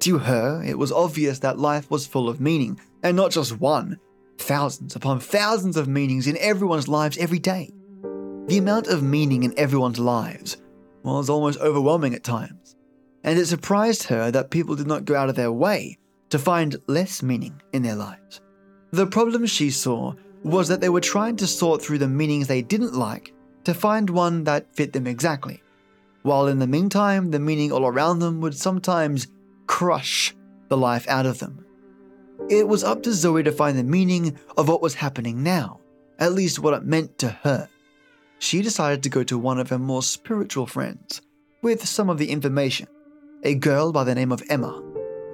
To 0.00 0.18
her, 0.18 0.62
it 0.64 0.78
was 0.78 0.92
obvious 0.92 1.40
that 1.40 1.58
life 1.58 1.90
was 1.90 2.06
full 2.06 2.28
of 2.28 2.40
meaning, 2.40 2.78
and 3.02 3.16
not 3.16 3.32
just 3.32 3.58
one, 3.58 3.98
thousands 4.38 4.94
upon 4.94 5.20
thousands 5.20 5.76
of 5.76 5.88
meanings 5.88 6.26
in 6.26 6.36
everyone's 6.38 6.88
lives 6.88 7.18
every 7.18 7.38
day. 7.38 7.70
The 8.46 8.58
amount 8.58 8.86
of 8.86 9.02
meaning 9.02 9.42
in 9.42 9.58
everyone's 9.58 9.98
lives 9.98 10.56
was 11.02 11.28
almost 11.28 11.60
overwhelming 11.60 12.14
at 12.14 12.24
times, 12.24 12.76
and 13.24 13.38
it 13.38 13.46
surprised 13.46 14.04
her 14.04 14.30
that 14.30 14.50
people 14.50 14.76
did 14.76 14.86
not 14.86 15.04
go 15.04 15.16
out 15.16 15.28
of 15.28 15.34
their 15.34 15.52
way 15.52 15.98
to 16.30 16.38
find 16.38 16.76
less 16.86 17.22
meaning 17.22 17.60
in 17.72 17.82
their 17.82 17.96
lives. 17.96 18.40
The 18.92 19.06
problem 19.06 19.46
she 19.46 19.70
saw 19.70 20.14
was 20.44 20.68
that 20.68 20.80
they 20.80 20.88
were 20.88 21.00
trying 21.00 21.36
to 21.36 21.46
sort 21.46 21.82
through 21.82 21.98
the 21.98 22.08
meanings 22.08 22.46
they 22.46 22.62
didn't 22.62 22.94
like 22.94 23.34
to 23.64 23.74
find 23.74 24.08
one 24.08 24.44
that 24.44 24.74
fit 24.74 24.92
them 24.92 25.06
exactly, 25.06 25.62
while 26.22 26.46
in 26.46 26.58
the 26.58 26.66
meantime, 26.66 27.30
the 27.30 27.38
meaning 27.38 27.72
all 27.72 27.86
around 27.86 28.18
them 28.20 28.40
would 28.40 28.56
sometimes 28.56 29.26
crush 29.68 30.34
the 30.68 30.76
life 30.76 31.06
out 31.08 31.26
of 31.26 31.38
them. 31.38 31.64
It 32.50 32.66
was 32.66 32.82
up 32.82 33.04
to 33.04 33.12
Zoe 33.12 33.44
to 33.44 33.52
find 33.52 33.78
the 33.78 33.84
meaning 33.84 34.36
of 34.56 34.68
what 34.68 34.82
was 34.82 34.94
happening 34.94 35.44
now, 35.44 35.78
at 36.18 36.32
least 36.32 36.58
what 36.58 36.74
it 36.74 36.82
meant 36.82 37.18
to 37.18 37.30
her. 37.44 37.68
She 38.40 38.62
decided 38.62 39.02
to 39.04 39.08
go 39.08 39.22
to 39.24 39.38
one 39.38 39.58
of 39.58 39.70
her 39.70 39.78
more 39.78 40.02
spiritual 40.02 40.66
friends 40.66 41.20
with 41.62 41.86
some 41.86 42.08
of 42.08 42.18
the 42.18 42.30
information, 42.30 42.88
a 43.44 43.54
girl 43.54 43.92
by 43.92 44.04
the 44.04 44.14
name 44.14 44.32
of 44.32 44.42
Emma. 44.48 44.82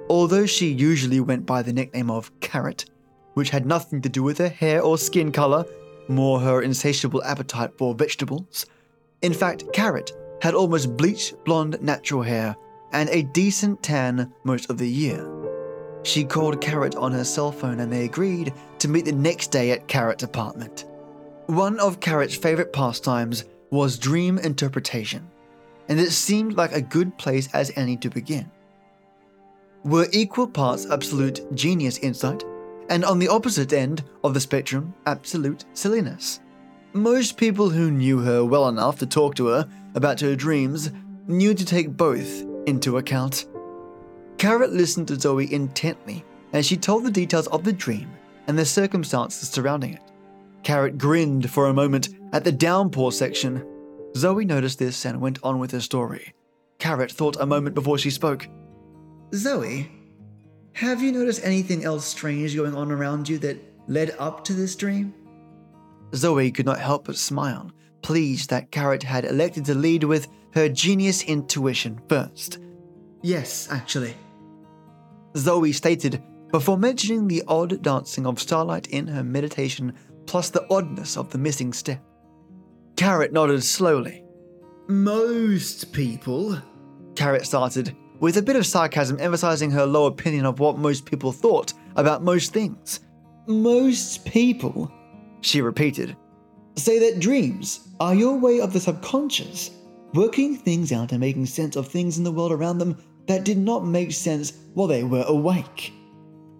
Although 0.09 0.45
she 0.45 0.67
usually 0.67 1.19
went 1.19 1.45
by 1.45 1.61
the 1.61 1.73
nickname 1.73 2.11
of 2.11 2.31
Carrot, 2.39 2.85
which 3.33 3.49
had 3.49 3.65
nothing 3.65 4.01
to 4.01 4.09
do 4.09 4.23
with 4.23 4.37
her 4.37 4.49
hair 4.49 4.81
or 4.81 4.97
skin 4.97 5.31
color, 5.31 5.65
more 6.07 6.39
her 6.39 6.61
insatiable 6.61 7.23
appetite 7.23 7.77
for 7.77 7.95
vegetables. 7.95 8.65
In 9.21 9.33
fact, 9.33 9.65
Carrot 9.73 10.11
had 10.41 10.53
almost 10.53 10.95
bleached 10.97 11.35
blonde 11.45 11.77
natural 11.81 12.21
hair 12.21 12.55
and 12.95 13.09
a 13.09 13.23
decent 13.23 13.83
tan 13.83 14.33
most 14.45 14.69
of 14.69 14.77
the 14.77 14.89
year. 14.89 15.29
She 16.03 16.23
called 16.23 16.61
Carrot 16.61 16.95
on 16.95 17.11
her 17.11 17.25
cell 17.25 17.51
phone 17.51 17.81
and 17.81 17.91
they 17.91 18.05
agreed 18.05 18.53
to 18.79 18.87
meet 18.87 19.03
the 19.03 19.11
next 19.11 19.51
day 19.51 19.71
at 19.71 19.89
Carrot's 19.89 20.23
apartment. 20.23 20.85
One 21.47 21.77
of 21.79 21.99
Carrot's 21.99 22.37
favorite 22.37 22.71
pastimes 22.71 23.43
was 23.69 23.97
dream 23.99 24.37
interpretation, 24.37 25.27
and 25.89 25.99
it 25.99 26.11
seemed 26.11 26.55
like 26.55 26.71
a 26.71 26.81
good 26.81 27.17
place 27.17 27.49
as 27.53 27.71
any 27.75 27.97
to 27.97 28.09
begin. 28.09 28.49
Were 29.83 30.07
equal 30.13 30.47
parts 30.47 30.89
absolute 30.89 31.41
genius 31.53 31.97
insight 31.97 32.45
and 32.89 33.03
on 33.03 33.19
the 33.19 33.27
opposite 33.27 33.73
end 33.73 34.03
of 34.23 34.33
the 34.33 34.39
spectrum, 34.39 34.93
absolute 35.05 35.65
silliness. 35.73 36.39
Most 36.93 37.35
people 37.35 37.69
who 37.69 37.91
knew 37.91 38.19
her 38.19 38.45
well 38.45 38.69
enough 38.69 38.99
to 38.99 39.05
talk 39.05 39.35
to 39.35 39.47
her 39.47 39.67
about 39.95 40.21
her 40.21 40.35
dreams 40.35 40.91
knew 41.27 41.53
to 41.53 41.65
take 41.65 41.97
both 41.97 42.45
into 42.67 42.97
account. 42.97 43.47
Carrot 44.37 44.73
listened 44.73 45.07
to 45.07 45.19
Zoe 45.19 45.53
intently 45.53 46.23
as 46.53 46.65
she 46.65 46.77
told 46.77 47.03
the 47.03 47.11
details 47.11 47.47
of 47.47 47.63
the 47.63 47.73
dream 47.73 48.09
and 48.47 48.57
the 48.57 48.65
circumstances 48.65 49.49
surrounding 49.49 49.93
it. 49.93 50.01
Carrot 50.63 50.97
grinned 50.97 51.49
for 51.49 51.67
a 51.67 51.73
moment 51.73 52.09
at 52.33 52.43
the 52.43 52.51
downpour 52.51 53.11
section. 53.11 53.65
Zoe 54.15 54.45
noticed 54.45 54.79
this 54.79 55.05
and 55.05 55.21
went 55.21 55.39
on 55.43 55.59
with 55.59 55.71
her 55.71 55.81
story. 55.81 56.33
Carrot 56.79 57.11
thought 57.11 57.37
a 57.39 57.45
moment 57.45 57.75
before 57.75 57.97
she 57.97 58.09
spoke. 58.09 58.47
Zoe, 59.33 59.89
have 60.73 61.01
you 61.01 61.11
noticed 61.11 61.41
anything 61.43 61.85
else 61.85 62.05
strange 62.05 62.55
going 62.55 62.75
on 62.75 62.91
around 62.91 63.29
you 63.29 63.37
that 63.39 63.57
led 63.87 64.15
up 64.19 64.43
to 64.45 64.53
this 64.53 64.75
dream? 64.75 65.13
Zoe 66.13 66.51
could 66.51 66.65
not 66.65 66.79
help 66.79 67.05
but 67.05 67.15
smile, 67.15 67.71
pleased 68.01 68.49
that 68.49 68.71
Carrot 68.71 69.03
had 69.03 69.25
elected 69.25 69.65
to 69.65 69.75
lead 69.75 70.03
with 70.03 70.27
her 70.55 70.69
genius 70.69 71.21
intuition 71.23 71.99
first. 72.07 72.59
Yes, 73.21 73.67
actually. 73.69 74.15
Zoe 75.35 75.73
stated 75.73 76.23
before 76.51 76.77
mentioning 76.77 77.27
the 77.27 77.43
odd 77.47 77.81
dancing 77.81 78.25
of 78.25 78.39
starlight 78.39 78.87
in 78.87 79.05
her 79.07 79.23
meditation 79.23 79.93
plus 80.25 80.49
the 80.49 80.65
oddness 80.69 81.17
of 81.17 81.29
the 81.29 81.37
missing 81.37 81.73
step. 81.73 82.01
Carrot 82.95 83.33
nodded 83.33 83.63
slowly. 83.63 84.23
Most 84.87 85.91
people, 85.91 86.57
Carrot 87.15 87.45
started, 87.45 87.93
with 88.21 88.37
a 88.37 88.41
bit 88.41 88.55
of 88.55 88.65
sarcasm 88.65 89.19
emphasizing 89.19 89.71
her 89.71 89.85
low 89.85 90.05
opinion 90.05 90.45
of 90.45 90.59
what 90.59 90.77
most 90.77 91.05
people 91.05 91.33
thought 91.33 91.73
about 91.97 92.23
most 92.23 92.53
things. 92.53 93.01
Most 93.47 94.23
people, 94.25 94.89
she 95.41 95.61
repeated, 95.61 96.15
say 96.77 96.97
that 96.99 97.19
dreams 97.19 97.89
are 97.99 98.15
your 98.15 98.39
way 98.39 98.61
of 98.61 98.71
the 98.71 98.79
subconscious 98.79 99.71
working 100.15 100.55
things 100.55 100.91
out 100.91 101.11
and 101.11 101.19
making 101.19 101.45
sense 101.45 101.75
of 101.75 101.87
things 101.87 102.17
in 102.17 102.23
the 102.23 102.31
world 102.31 102.51
around 102.51 102.77
them 102.77 102.97
that 103.27 103.43
did 103.43 103.57
not 103.57 103.85
make 103.85 104.11
sense 104.11 104.53
while 104.73 104.87
they 104.87 105.03
were 105.03 105.25
awake. 105.27 105.93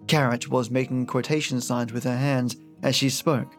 Carrot 0.06 0.48
was 0.48 0.70
making 0.70 1.06
quotation 1.06 1.60
signs 1.60 1.92
with 1.92 2.04
her 2.04 2.16
hands 2.16 2.56
as 2.82 2.94
she 2.94 3.10
spoke. 3.10 3.52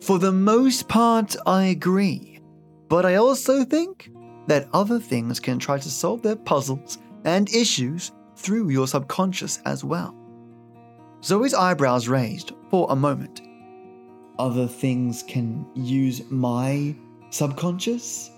For 0.00 0.18
the 0.18 0.32
most 0.32 0.88
part, 0.88 1.36
I 1.46 1.66
agree. 1.66 2.40
But 2.88 3.06
I 3.06 3.14
also 3.14 3.64
think 3.64 4.10
that 4.46 4.68
other 4.72 4.98
things 4.98 5.40
can 5.40 5.58
try 5.58 5.78
to 5.78 5.90
solve 5.90 6.22
their 6.22 6.36
puzzles 6.36 6.98
and 7.24 7.48
issues 7.54 8.12
through 8.36 8.70
your 8.70 8.88
subconscious 8.88 9.60
as 9.64 9.84
well. 9.84 10.16
Zoe's 11.22 11.54
eyebrows 11.54 12.08
raised 12.08 12.52
for 12.68 12.86
a 12.90 12.96
moment. 12.96 13.42
Other 14.38 14.66
things 14.66 15.22
can 15.22 15.64
use 15.74 16.28
my 16.30 16.96
subconscious? 17.30 18.31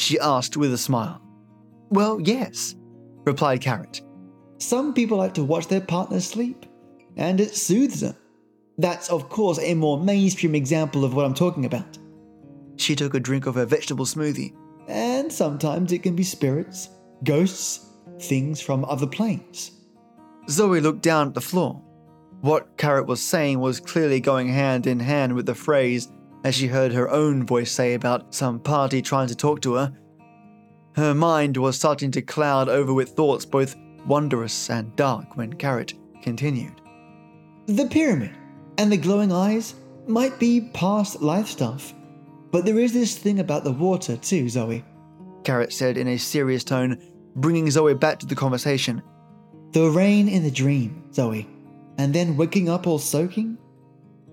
She 0.00 0.18
asked 0.18 0.56
with 0.56 0.72
a 0.72 0.78
smile. 0.78 1.20
Well, 1.90 2.20
yes, 2.22 2.74
replied 3.26 3.60
Carrot. 3.60 4.00
Some 4.56 4.94
people 4.94 5.18
like 5.18 5.34
to 5.34 5.44
watch 5.44 5.66
their 5.66 5.82
partner 5.82 6.20
sleep, 6.20 6.64
and 7.16 7.38
it 7.38 7.54
soothes 7.54 8.00
them. 8.00 8.16
That's, 8.78 9.10
of 9.10 9.28
course, 9.28 9.58
a 9.58 9.74
more 9.74 10.02
mainstream 10.02 10.54
example 10.54 11.04
of 11.04 11.12
what 11.12 11.26
I'm 11.26 11.34
talking 11.34 11.66
about. 11.66 11.98
She 12.76 12.96
took 12.96 13.12
a 13.14 13.20
drink 13.20 13.44
of 13.44 13.56
her 13.56 13.66
vegetable 13.66 14.06
smoothie 14.06 14.54
and 14.88 15.30
sometimes 15.30 15.92
it 15.92 16.02
can 16.02 16.16
be 16.16 16.24
spirits, 16.24 16.88
ghosts, 17.22 17.86
things 18.20 18.60
from 18.60 18.86
other 18.86 19.06
planes. 19.06 19.72
Zoe 20.48 20.80
looked 20.80 21.02
down 21.02 21.28
at 21.28 21.34
the 21.34 21.42
floor. 21.42 21.80
What 22.40 22.78
Carrot 22.78 23.06
was 23.06 23.22
saying 23.22 23.60
was 23.60 23.80
clearly 23.80 24.20
going 24.20 24.48
hand 24.48 24.86
in 24.86 24.98
hand 24.98 25.34
with 25.34 25.44
the 25.44 25.54
phrase 25.54 26.08
as 26.44 26.54
she 26.54 26.66
heard 26.66 26.92
her 26.92 27.10
own 27.10 27.44
voice 27.46 27.70
say 27.70 27.94
about 27.94 28.34
some 28.34 28.58
party 28.60 29.02
trying 29.02 29.28
to 29.28 29.34
talk 29.34 29.60
to 29.62 29.74
her. 29.74 29.92
Her 30.96 31.14
mind 31.14 31.56
was 31.56 31.76
starting 31.76 32.10
to 32.12 32.22
cloud 32.22 32.68
over 32.68 32.92
with 32.92 33.10
thoughts 33.10 33.44
both 33.44 33.76
wondrous 34.06 34.70
and 34.70 34.94
dark 34.96 35.36
when 35.36 35.52
Carrot 35.52 35.94
continued. 36.22 36.80
The 37.66 37.86
pyramid, 37.86 38.32
And 38.78 38.90
the 38.90 38.96
glowing 38.96 39.32
eyes 39.32 39.74
might 40.06 40.38
be 40.38 40.70
past 40.72 41.20
life 41.22 41.46
stuff. 41.46 41.94
But 42.50 42.64
there 42.64 42.78
is 42.78 42.92
this 42.92 43.16
thing 43.16 43.38
about 43.38 43.62
the 43.62 43.72
water, 43.72 44.16
too, 44.16 44.48
Zoe. 44.48 44.84
Carrot 45.44 45.72
said 45.72 45.96
in 45.96 46.08
a 46.08 46.16
serious 46.16 46.64
tone, 46.64 47.00
bringing 47.36 47.70
Zoe 47.70 47.94
back 47.94 48.18
to 48.18 48.26
the 48.26 48.34
conversation. 48.34 49.02
The 49.72 49.88
rain 49.88 50.28
in 50.28 50.42
the 50.42 50.50
dream, 50.50 51.04
Zoe, 51.12 51.48
and 51.98 52.12
then 52.12 52.36
waking 52.36 52.68
up 52.68 52.86
all 52.86 52.98
soaking? 52.98 53.56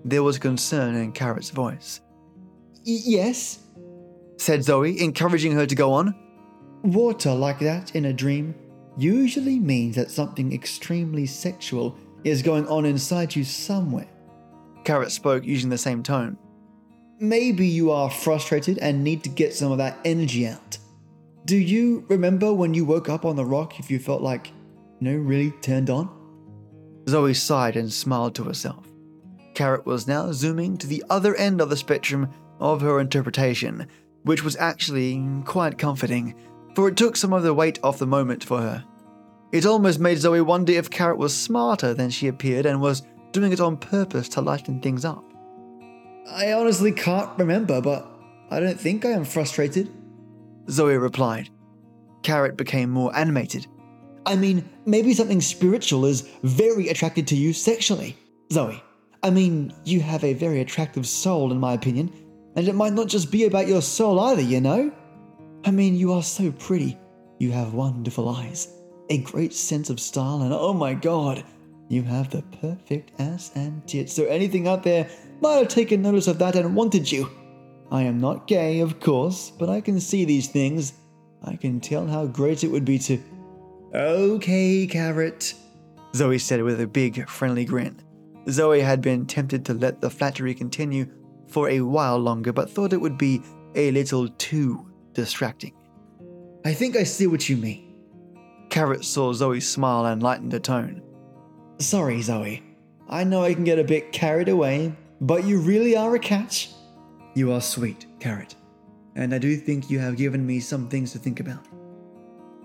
There 0.04 0.22
was 0.22 0.38
concern 0.38 0.94
in 0.94 1.12
Carrot's 1.12 1.50
voice. 1.50 2.00
yes, 2.84 3.60
said 4.38 4.64
Zoe, 4.64 5.00
encouraging 5.00 5.52
her 5.52 5.66
to 5.66 5.74
go 5.74 5.92
on. 5.92 6.14
Water 6.82 7.34
like 7.34 7.58
that 7.58 7.94
in 7.94 8.06
a 8.06 8.12
dream 8.12 8.54
usually 8.96 9.58
means 9.58 9.96
that 9.96 10.10
something 10.10 10.52
extremely 10.52 11.26
sexual 11.26 11.96
is 12.24 12.42
going 12.42 12.66
on 12.68 12.84
inside 12.84 13.34
you 13.34 13.44
somewhere. 13.44 14.08
Carrot 14.84 15.12
spoke 15.12 15.44
using 15.44 15.70
the 15.70 15.78
same 15.78 16.02
tone. 16.02 16.38
Maybe 17.20 17.66
you 17.66 17.90
are 17.90 18.10
frustrated 18.10 18.78
and 18.78 19.02
need 19.02 19.24
to 19.24 19.28
get 19.28 19.54
some 19.54 19.72
of 19.72 19.78
that 19.78 19.98
energy 20.04 20.46
out. 20.46 20.78
Do 21.44 21.56
you 21.56 22.04
remember 22.08 22.52
when 22.52 22.74
you 22.74 22.84
woke 22.84 23.08
up 23.08 23.24
on 23.24 23.36
the 23.36 23.44
rock 23.44 23.80
if 23.80 23.90
you 23.90 23.98
felt 23.98 24.22
like, 24.22 24.48
you 25.00 25.10
know, 25.10 25.16
really 25.16 25.50
turned 25.62 25.90
on? 25.90 26.08
Zoe 27.08 27.34
sighed 27.34 27.76
and 27.76 27.92
smiled 27.92 28.34
to 28.36 28.44
herself. 28.44 28.87
Carrot 29.58 29.84
was 29.84 30.06
now 30.06 30.30
zooming 30.30 30.76
to 30.76 30.86
the 30.86 31.02
other 31.10 31.34
end 31.34 31.60
of 31.60 31.68
the 31.68 31.76
spectrum 31.76 32.30
of 32.60 32.80
her 32.80 33.00
interpretation, 33.00 33.88
which 34.22 34.44
was 34.44 34.54
actually 34.54 35.20
quite 35.44 35.76
comforting, 35.76 36.36
for 36.76 36.86
it 36.86 36.96
took 36.96 37.16
some 37.16 37.32
of 37.32 37.42
the 37.42 37.52
weight 37.52 37.76
off 37.82 37.98
the 37.98 38.06
moment 38.06 38.44
for 38.44 38.60
her. 38.60 38.84
It 39.50 39.66
almost 39.66 39.98
made 39.98 40.18
Zoe 40.18 40.40
wonder 40.42 40.70
if 40.74 40.88
Carrot 40.88 41.18
was 41.18 41.36
smarter 41.36 41.92
than 41.92 42.08
she 42.08 42.28
appeared 42.28 42.66
and 42.66 42.80
was 42.80 43.02
doing 43.32 43.50
it 43.50 43.58
on 43.58 43.76
purpose 43.78 44.28
to 44.28 44.40
lighten 44.40 44.80
things 44.80 45.04
up. 45.04 45.24
I 46.30 46.52
honestly 46.52 46.92
can't 46.92 47.36
remember, 47.36 47.80
but 47.80 48.08
I 48.52 48.60
don't 48.60 48.78
think 48.78 49.04
I 49.04 49.10
am 49.10 49.24
frustrated, 49.24 49.90
Zoe 50.70 50.96
replied. 50.96 51.50
Carrot 52.22 52.56
became 52.56 52.90
more 52.90 53.10
animated. 53.16 53.66
I 54.24 54.36
mean, 54.36 54.68
maybe 54.86 55.14
something 55.14 55.40
spiritual 55.40 56.04
is 56.04 56.28
very 56.44 56.90
attracted 56.90 57.26
to 57.26 57.34
you 57.34 57.52
sexually, 57.52 58.16
Zoe. 58.52 58.84
I 59.22 59.30
mean, 59.30 59.74
you 59.84 60.00
have 60.00 60.22
a 60.22 60.34
very 60.34 60.60
attractive 60.60 61.06
soul, 61.06 61.50
in 61.50 61.58
my 61.58 61.72
opinion, 61.72 62.12
and 62.54 62.68
it 62.68 62.74
might 62.74 62.92
not 62.92 63.08
just 63.08 63.32
be 63.32 63.44
about 63.44 63.66
your 63.66 63.82
soul 63.82 64.20
either, 64.20 64.42
you 64.42 64.60
know? 64.60 64.92
I 65.64 65.70
mean, 65.70 65.96
you 65.96 66.12
are 66.12 66.22
so 66.22 66.52
pretty. 66.52 66.96
You 67.38 67.50
have 67.52 67.74
wonderful 67.74 68.28
eyes, 68.28 68.68
a 69.10 69.18
great 69.18 69.52
sense 69.52 69.90
of 69.90 69.98
style, 69.98 70.42
and 70.42 70.52
oh 70.52 70.72
my 70.72 70.94
god, 70.94 71.44
you 71.88 72.02
have 72.02 72.30
the 72.30 72.42
perfect 72.60 73.20
ass 73.20 73.50
and 73.54 73.86
tits. 73.88 74.12
So 74.12 74.24
anything 74.24 74.68
out 74.68 74.82
there 74.82 75.08
might 75.40 75.54
have 75.54 75.68
taken 75.68 76.02
notice 76.02 76.28
of 76.28 76.38
that 76.38 76.56
and 76.56 76.76
wanted 76.76 77.10
you. 77.10 77.30
I 77.90 78.02
am 78.02 78.20
not 78.20 78.46
gay, 78.46 78.80
of 78.80 79.00
course, 79.00 79.50
but 79.50 79.68
I 79.68 79.80
can 79.80 79.98
see 79.98 80.24
these 80.24 80.48
things. 80.48 80.92
I 81.42 81.56
can 81.56 81.80
tell 81.80 82.06
how 82.06 82.26
great 82.26 82.62
it 82.62 82.68
would 82.68 82.84
be 82.84 82.98
to. 83.00 83.18
Okay, 83.94 84.86
Carrot, 84.86 85.54
Zoe 86.14 86.38
said 86.38 86.62
with 86.62 86.80
a 86.80 86.86
big, 86.86 87.28
friendly 87.28 87.64
grin. 87.64 88.00
Zoe 88.50 88.80
had 88.80 89.00
been 89.00 89.26
tempted 89.26 89.64
to 89.66 89.74
let 89.74 90.00
the 90.00 90.10
flattery 90.10 90.54
continue 90.54 91.06
for 91.48 91.68
a 91.68 91.80
while 91.80 92.18
longer, 92.18 92.52
but 92.52 92.70
thought 92.70 92.92
it 92.92 93.00
would 93.00 93.18
be 93.18 93.42
a 93.74 93.90
little 93.90 94.28
too 94.28 94.86
distracting. 95.12 95.74
I 96.64 96.74
think 96.74 96.96
I 96.96 97.02
see 97.02 97.26
what 97.26 97.48
you 97.48 97.56
mean. 97.56 97.84
Carrot 98.70 99.04
saw 99.04 99.32
Zoe 99.32 99.60
smile 99.60 100.06
and 100.06 100.22
lightened 100.22 100.52
her 100.52 100.58
tone. 100.58 101.02
Sorry, 101.78 102.20
Zoe. 102.20 102.62
I 103.08 103.24
know 103.24 103.42
I 103.42 103.54
can 103.54 103.64
get 103.64 103.78
a 103.78 103.84
bit 103.84 104.12
carried 104.12 104.48
away, 104.48 104.92
but 105.20 105.44
you 105.44 105.60
really 105.60 105.96
are 105.96 106.14
a 106.14 106.18
catch. 106.18 106.70
You 107.34 107.52
are 107.52 107.60
sweet, 107.60 108.06
Carrot, 108.20 108.56
and 109.14 109.34
I 109.34 109.38
do 109.38 109.56
think 109.56 109.90
you 109.90 109.98
have 109.98 110.16
given 110.16 110.44
me 110.44 110.60
some 110.60 110.88
things 110.88 111.12
to 111.12 111.18
think 111.18 111.40
about. 111.40 111.64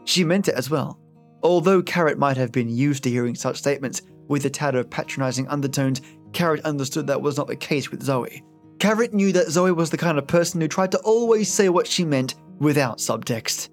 She 0.06 0.24
meant 0.24 0.48
it 0.48 0.56
as 0.56 0.70
well. 0.70 1.00
Although 1.44 1.82
Carrot 1.82 2.18
might 2.18 2.38
have 2.38 2.52
been 2.52 2.70
used 2.70 3.04
to 3.04 3.10
hearing 3.10 3.36
such 3.36 3.58
statements 3.58 4.02
with 4.28 4.46
a 4.46 4.50
tad 4.50 4.76
of 4.76 4.90
patronizing 4.90 5.48
undertones, 5.48 6.02
Carrot 6.32 6.66
understood 6.66 7.08
that 7.08 7.22
was 7.22 7.38
not 7.38 7.48
the 7.48 7.56
case 7.56 7.92
with 7.92 8.04
Zoe. 8.04 8.44
Carrot 8.80 9.14
knew 9.14 9.32
that 9.32 9.50
Zoe 9.50 9.72
was 9.72 9.90
the 9.90 9.98
kind 9.98 10.18
of 10.18 10.28
person 10.28 10.60
who 10.60 10.68
tried 10.68 10.92
to 10.92 11.00
always 11.00 11.52
say 11.52 11.70
what 11.70 11.88
she 11.88 12.04
meant 12.04 12.36
without 12.60 12.98
subtext. 12.98 13.70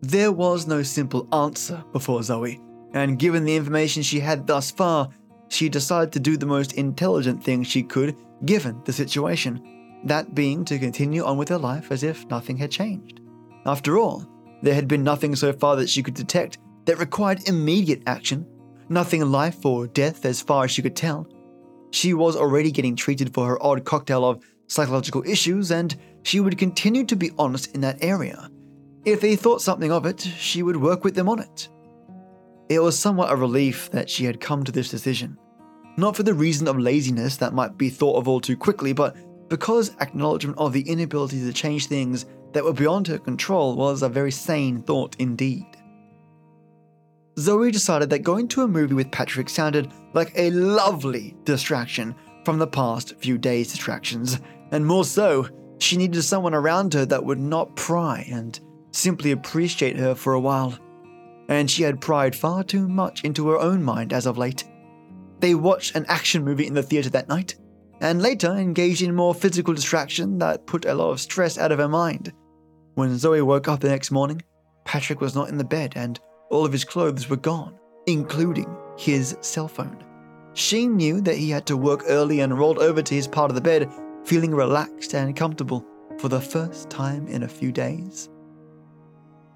There 0.00 0.32
was 0.32 0.66
no 0.66 0.82
simple 0.82 1.28
answer 1.32 1.82
before 1.92 2.22
Zoe, 2.22 2.60
and 2.92 3.18
given 3.18 3.44
the 3.44 3.56
information 3.56 4.02
she 4.02 4.20
had 4.20 4.46
thus 4.46 4.70
far, 4.70 5.10
she 5.48 5.68
decided 5.68 6.12
to 6.12 6.20
do 6.20 6.36
the 6.36 6.46
most 6.46 6.74
intelligent 6.74 7.42
thing 7.42 7.62
she 7.62 7.82
could 7.82 8.16
given 8.44 8.80
the 8.84 8.92
situation, 8.92 10.00
that 10.04 10.34
being 10.34 10.64
to 10.64 10.78
continue 10.78 11.24
on 11.24 11.38
with 11.38 11.48
her 11.48 11.58
life 11.58 11.90
as 11.90 12.02
if 12.02 12.26
nothing 12.28 12.56
had 12.56 12.70
changed. 12.70 13.20
After 13.66 13.98
all, 13.98 14.26
there 14.62 14.74
had 14.74 14.88
been 14.88 15.04
nothing 15.04 15.34
so 15.36 15.52
far 15.52 15.76
that 15.76 15.88
she 15.88 16.02
could 16.02 16.14
detect 16.14 16.58
that 16.84 16.98
required 16.98 17.48
immediate 17.48 18.02
action, 18.06 18.46
nothing 18.94 19.20
in 19.20 19.30
life 19.30 19.66
or 19.66 19.86
death 19.86 20.24
as 20.24 20.40
far 20.40 20.64
as 20.64 20.70
she 20.70 20.80
could 20.82 20.96
tell. 20.96 21.28
She 21.90 22.14
was 22.14 22.36
already 22.36 22.70
getting 22.70 22.96
treated 22.96 23.34
for 23.34 23.46
her 23.46 23.62
odd 23.62 23.84
cocktail 23.84 24.24
of 24.24 24.42
psychological 24.68 25.22
issues, 25.26 25.70
and 25.70 25.94
she 26.22 26.40
would 26.40 26.56
continue 26.56 27.04
to 27.04 27.16
be 27.16 27.30
honest 27.38 27.74
in 27.74 27.82
that 27.82 28.02
area. 28.02 28.48
If 29.04 29.20
they 29.20 29.36
thought 29.36 29.60
something 29.60 29.92
of 29.92 30.06
it, 30.06 30.20
she 30.20 30.62
would 30.62 30.76
work 30.76 31.04
with 31.04 31.14
them 31.14 31.28
on 31.28 31.40
it. 31.40 31.68
It 32.70 32.78
was 32.78 32.98
somewhat 32.98 33.30
a 33.30 33.36
relief 33.36 33.90
that 33.90 34.08
she 34.08 34.24
had 34.24 34.40
come 34.40 34.64
to 34.64 34.72
this 34.72 34.88
decision. 34.88 35.36
Not 35.96 36.16
for 36.16 36.22
the 36.22 36.32
reason 36.34 36.66
of 36.66 36.78
laziness 36.78 37.36
that 37.36 37.52
might 37.52 37.76
be 37.76 37.90
thought 37.90 38.16
of 38.16 38.26
all 38.26 38.40
too 38.40 38.56
quickly, 38.56 38.94
but 38.94 39.16
because 39.48 39.94
acknowledgement 40.00 40.58
of 40.58 40.72
the 40.72 40.88
inability 40.88 41.40
to 41.40 41.52
change 41.52 41.86
things 41.86 42.24
that 42.52 42.64
were 42.64 42.72
beyond 42.72 43.06
her 43.06 43.18
control 43.18 43.76
was 43.76 44.02
a 44.02 44.08
very 44.08 44.32
sane 44.32 44.82
thought 44.82 45.14
indeed. 45.18 45.66
Zoe 47.38 47.70
decided 47.70 48.10
that 48.10 48.20
going 48.20 48.48
to 48.48 48.62
a 48.62 48.68
movie 48.68 48.94
with 48.94 49.10
Patrick 49.10 49.48
sounded 49.48 49.92
like 50.12 50.32
a 50.36 50.50
lovely 50.50 51.36
distraction 51.44 52.14
from 52.44 52.58
the 52.58 52.66
past 52.66 53.16
few 53.18 53.38
days' 53.38 53.72
distractions, 53.72 54.40
and 54.70 54.86
more 54.86 55.04
so, 55.04 55.48
she 55.78 55.96
needed 55.96 56.22
someone 56.22 56.54
around 56.54 56.94
her 56.94 57.04
that 57.06 57.24
would 57.24 57.40
not 57.40 57.74
pry 57.76 58.26
and 58.30 58.60
simply 58.92 59.32
appreciate 59.32 59.96
her 59.96 60.14
for 60.14 60.34
a 60.34 60.40
while 60.40 60.78
and 61.48 61.70
she 61.70 61.82
had 61.82 62.00
pried 62.00 62.34
far 62.34 62.64
too 62.64 62.88
much 62.88 63.22
into 63.24 63.48
her 63.48 63.58
own 63.58 63.82
mind 63.82 64.12
as 64.12 64.26
of 64.26 64.38
late. 64.38 64.64
They 65.40 65.54
watched 65.54 65.94
an 65.94 66.06
action 66.08 66.44
movie 66.44 66.66
in 66.66 66.74
the 66.74 66.82
theatre 66.82 67.10
that 67.10 67.28
night, 67.28 67.56
and 68.00 68.22
later 68.22 68.52
engaged 68.52 69.02
in 69.02 69.14
more 69.14 69.34
physical 69.34 69.74
distraction 69.74 70.38
that 70.38 70.66
put 70.66 70.84
a 70.84 70.94
lot 70.94 71.10
of 71.10 71.20
stress 71.20 71.58
out 71.58 71.72
of 71.72 71.78
her 71.78 71.88
mind. 71.88 72.32
When 72.94 73.18
Zoe 73.18 73.42
woke 73.42 73.68
up 73.68 73.80
the 73.80 73.88
next 73.88 74.10
morning, 74.10 74.42
Patrick 74.84 75.20
was 75.20 75.34
not 75.34 75.48
in 75.48 75.58
the 75.58 75.64
bed 75.64 75.94
and 75.96 76.18
all 76.54 76.64
of 76.64 76.72
his 76.72 76.84
clothes 76.84 77.28
were 77.28 77.36
gone, 77.36 77.74
including 78.06 78.72
his 78.96 79.36
cell 79.40 79.66
phone. 79.66 80.02
She 80.54 80.86
knew 80.86 81.20
that 81.22 81.36
he 81.36 81.50
had 81.50 81.66
to 81.66 81.76
work 81.76 82.04
early 82.06 82.40
and 82.40 82.56
rolled 82.56 82.78
over 82.78 83.02
to 83.02 83.14
his 83.14 83.26
part 83.26 83.50
of 83.50 83.56
the 83.56 83.60
bed, 83.60 83.90
feeling 84.24 84.54
relaxed 84.54 85.14
and 85.14 85.34
comfortable 85.34 85.84
for 86.18 86.28
the 86.28 86.40
first 86.40 86.88
time 86.88 87.26
in 87.26 87.42
a 87.42 87.48
few 87.48 87.72
days. 87.72 88.28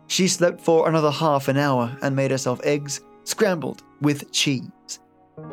She 0.09 0.27
slept 0.27 0.61
for 0.61 0.89
another 0.89 1.13
half 1.13 1.47
an 1.47 1.57
hour 1.57 1.97
and 2.03 2.17
made 2.17 2.33
herself 2.33 2.61
eggs, 2.65 3.01
scrambled 3.23 3.85
with 4.01 4.33
cheese. 4.33 4.99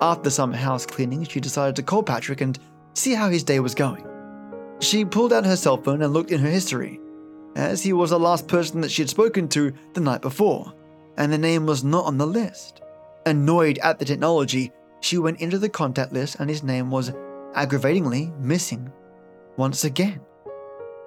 After 0.02 0.32
some 0.32 0.52
house 0.52 0.88
cleaning, 0.88 1.26
she 1.26 1.40
decided 1.40 1.76
to 1.76 1.84
call 1.84 2.02
Patrick 2.02 2.42
and 2.42 2.58
see 2.96 3.14
how 3.14 3.30
his 3.30 3.44
day 3.44 3.60
was 3.60 3.76
going. 3.76 4.04
She 4.80 5.06
pulled 5.06 5.32
out 5.32 5.46
her 5.46 5.58
cell 5.58 5.78
phone 5.78 6.02
and 6.02 6.12
looked 6.12 6.32
in 6.32 6.42
her 6.42 6.50
history, 6.50 7.00
as 7.56 7.84
he 7.84 7.94
was 7.94 8.10
the 8.10 8.20
last 8.20 8.48
person 8.48 8.82
that 8.82 8.90
she 8.90 9.04
had 9.04 9.10
spoken 9.10 9.48
to 9.50 9.72
the 9.94 10.02
night 10.02 10.22
before, 10.22 10.74
and 11.18 11.32
the 11.32 11.38
name 11.38 11.66
was 11.66 11.84
not 11.84 12.06
on 12.06 12.18
the 12.18 12.28
list. 12.28 12.82
Annoyed 13.26 13.80
at 13.80 14.00
the 14.00 14.06
technology, 14.06 14.72
she 15.02 15.18
went 15.18 15.40
into 15.40 15.58
the 15.58 15.70
contact 15.70 16.14
list 16.14 16.38
and 16.40 16.50
his 16.50 16.64
name 16.64 16.90
was 16.92 17.14
aggravatingly 17.54 18.32
missing 18.40 18.92
once 19.58 19.84
again. 19.84 20.22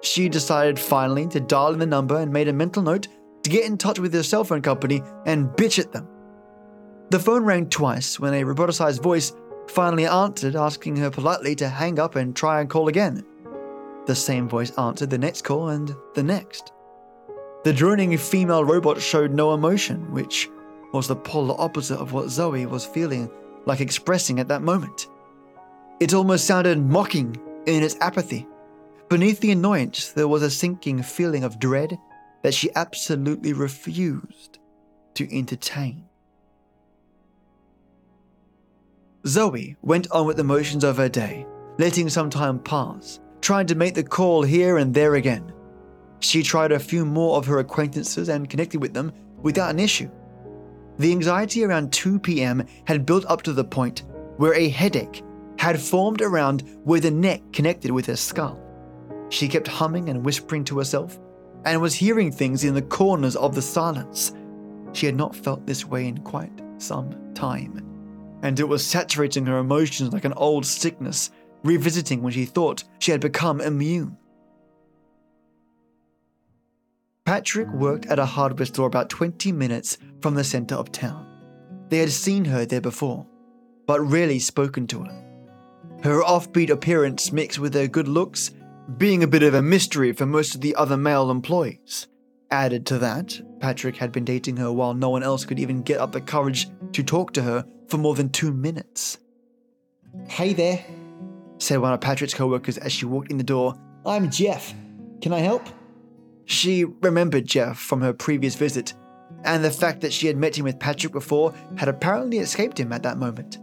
She 0.01 0.29
decided 0.29 0.79
finally 0.79 1.27
to 1.27 1.39
dial 1.39 1.73
in 1.73 1.79
the 1.79 1.85
number 1.85 2.17
and 2.17 2.31
made 2.31 2.47
a 2.47 2.53
mental 2.53 2.81
note 2.81 3.07
to 3.43 3.49
get 3.49 3.65
in 3.65 3.77
touch 3.77 3.99
with 3.99 4.11
their 4.11 4.23
cell 4.23 4.43
phone 4.43 4.61
company 4.61 5.01
and 5.25 5.49
bitch 5.49 5.79
at 5.79 5.91
them. 5.91 6.07
The 7.09 7.19
phone 7.19 7.43
rang 7.43 7.69
twice 7.69 8.19
when 8.19 8.33
a 8.33 8.43
roboticized 8.43 9.01
voice 9.01 9.33
finally 9.67 10.05
answered, 10.05 10.55
asking 10.55 10.95
her 10.97 11.09
politely 11.09 11.55
to 11.55 11.67
hang 11.67 11.99
up 11.99 12.15
and 12.15 12.35
try 12.35 12.61
and 12.61 12.69
call 12.69 12.87
again. 12.87 13.25
The 14.05 14.15
same 14.15 14.47
voice 14.47 14.71
answered 14.77 15.09
the 15.09 15.17
next 15.17 15.43
call 15.43 15.69
and 15.69 15.93
the 16.15 16.23
next. 16.23 16.71
The 17.63 17.73
droning 17.73 18.17
female 18.17 18.63
robot 18.63 19.01
showed 19.01 19.31
no 19.31 19.53
emotion, 19.53 20.11
which 20.11 20.49
was 20.93 21.07
the 21.07 21.15
polar 21.15 21.59
opposite 21.59 21.97
of 21.97 22.13
what 22.13 22.29
Zoe 22.29 22.65
was 22.65 22.85
feeling 22.85 23.29
like 23.65 23.81
expressing 23.81 24.39
at 24.39 24.47
that 24.47 24.61
moment. 24.61 25.07
It 25.99 26.13
almost 26.13 26.45
sounded 26.45 26.79
mocking 26.79 27.35
in 27.65 27.83
its 27.83 27.97
apathy. 27.99 28.47
Beneath 29.09 29.41
the 29.41 29.51
annoyance, 29.51 30.13
there 30.13 30.27
was 30.27 30.41
a 30.41 30.49
sinking 30.49 31.03
feeling 31.03 31.43
of 31.43 31.59
dread 31.59 31.97
that 32.43 32.53
she 32.53 32.73
absolutely 32.75 33.51
refused 33.51 34.59
to 35.15 35.37
entertain. 35.37 36.05
Zoe 39.27 39.75
went 39.81 40.09
on 40.11 40.25
with 40.25 40.37
the 40.37 40.43
motions 40.45 40.85
of 40.85 40.95
her 40.95 41.09
day, 41.09 41.45
letting 41.77 42.07
some 42.07 42.29
time 42.29 42.59
pass, 42.59 43.19
trying 43.41 43.67
to 43.67 43.75
make 43.75 43.95
the 43.95 44.03
call 44.03 44.43
here 44.43 44.77
and 44.77 44.93
there 44.93 45.15
again. 45.15 45.51
She 46.19 46.43
tried 46.43 46.71
a 46.71 46.79
few 46.79 47.05
more 47.05 47.37
of 47.37 47.45
her 47.45 47.59
acquaintances 47.59 48.29
and 48.29 48.49
connected 48.49 48.81
with 48.81 48.93
them 48.93 49.13
without 49.41 49.71
an 49.71 49.79
issue. 49.79 50.09
The 50.97 51.11
anxiety 51.11 51.63
around 51.63 51.93
2 51.93 52.19
p.m. 52.19 52.65
had 52.85 53.05
built 53.05 53.25
up 53.27 53.41
to 53.43 53.53
the 53.53 53.63
point 53.63 54.03
where 54.37 54.53
a 54.53 54.67
headache 54.67 55.23
had 55.57 55.79
formed 55.79 56.21
around 56.21 56.63
where 56.83 56.99
the 56.99 57.11
neck 57.11 57.41
connected 57.53 57.91
with 57.91 58.05
her 58.05 58.15
skull. 58.15 58.59
She 59.29 59.47
kept 59.47 59.67
humming 59.67 60.09
and 60.09 60.25
whispering 60.25 60.63
to 60.65 60.77
herself 60.77 61.19
and 61.65 61.81
was 61.81 61.93
hearing 61.93 62.31
things 62.31 62.63
in 62.63 62.73
the 62.73 62.81
corners 62.81 63.35
of 63.35 63.55
the 63.55 63.61
silence. 63.61 64.33
She 64.93 65.05
had 65.05 65.15
not 65.15 65.35
felt 65.35 65.65
this 65.65 65.85
way 65.85 66.07
in 66.07 66.19
quite 66.19 66.51
some 66.77 67.33
time, 67.33 67.85
and 68.41 68.59
it 68.59 68.67
was 68.67 68.85
saturating 68.85 69.45
her 69.45 69.59
emotions 69.59 70.13
like 70.13 70.25
an 70.25 70.33
old 70.33 70.65
sickness, 70.65 71.31
revisiting 71.63 72.21
when 72.21 72.33
she 72.33 72.45
thought 72.45 72.83
she 72.99 73.11
had 73.11 73.21
become 73.21 73.61
immune. 73.61 74.17
Patrick 77.29 77.71
worked 77.73 78.07
at 78.07 78.17
a 78.17 78.25
hardware 78.25 78.65
store 78.65 78.87
about 78.87 79.07
20 79.11 79.51
minutes 79.51 79.99
from 80.19 80.33
the 80.33 80.43
center 80.43 80.73
of 80.73 80.91
town. 80.91 81.27
They 81.89 81.99
had 81.99 82.09
seen 82.09 82.43
her 82.45 82.65
there 82.65 82.81
before, 82.81 83.27
but 83.85 84.01
rarely 84.01 84.39
spoken 84.39 84.87
to 84.87 85.03
her. 85.03 85.25
Her 86.01 86.23
offbeat 86.23 86.71
appearance 86.71 87.31
mixed 87.31 87.59
with 87.59 87.75
her 87.75 87.85
good 87.85 88.07
looks 88.07 88.49
being 88.97 89.21
a 89.21 89.27
bit 89.27 89.43
of 89.43 89.53
a 89.53 89.61
mystery 89.61 90.11
for 90.11 90.25
most 90.25 90.55
of 90.55 90.61
the 90.61 90.73
other 90.73 90.97
male 90.97 91.29
employees. 91.29 92.07
Added 92.49 92.87
to 92.87 92.97
that, 92.97 93.39
Patrick 93.59 93.97
had 93.97 94.11
been 94.11 94.25
dating 94.25 94.57
her 94.57 94.71
while 94.71 94.95
no 94.95 95.11
one 95.11 95.21
else 95.21 95.45
could 95.45 95.59
even 95.59 95.83
get 95.83 95.99
up 95.99 96.11
the 96.11 96.21
courage 96.21 96.67
to 96.93 97.03
talk 97.03 97.31
to 97.33 97.43
her 97.43 97.63
for 97.89 97.99
more 97.99 98.15
than 98.15 98.29
two 98.29 98.51
minutes. 98.51 99.19
Hey 100.27 100.53
there, 100.53 100.83
said 101.59 101.77
one 101.77 101.93
of 101.93 102.01
Patrick's 102.01 102.33
co-workers 102.33 102.79
as 102.79 102.91
she 102.91 103.05
walked 103.05 103.29
in 103.29 103.37
the 103.37 103.43
door. 103.43 103.75
I'm 104.03 104.31
Jeff. 104.31 104.73
Can 105.21 105.31
I 105.31 105.41
help? 105.41 105.69
She 106.49 106.83
remembered 106.83 107.45
Jeff 107.45 107.77
from 107.77 108.01
her 108.01 108.11
previous 108.11 108.55
visit, 108.55 108.95
and 109.43 109.63
the 109.63 109.69
fact 109.69 110.01
that 110.01 110.11
she 110.11 110.25
had 110.25 110.35
met 110.35 110.57
him 110.57 110.65
with 110.65 110.79
Patrick 110.79 111.13
before 111.13 111.53
had 111.77 111.87
apparently 111.87 112.39
escaped 112.39 112.79
him 112.79 112.91
at 112.91 113.03
that 113.03 113.19
moment. 113.19 113.59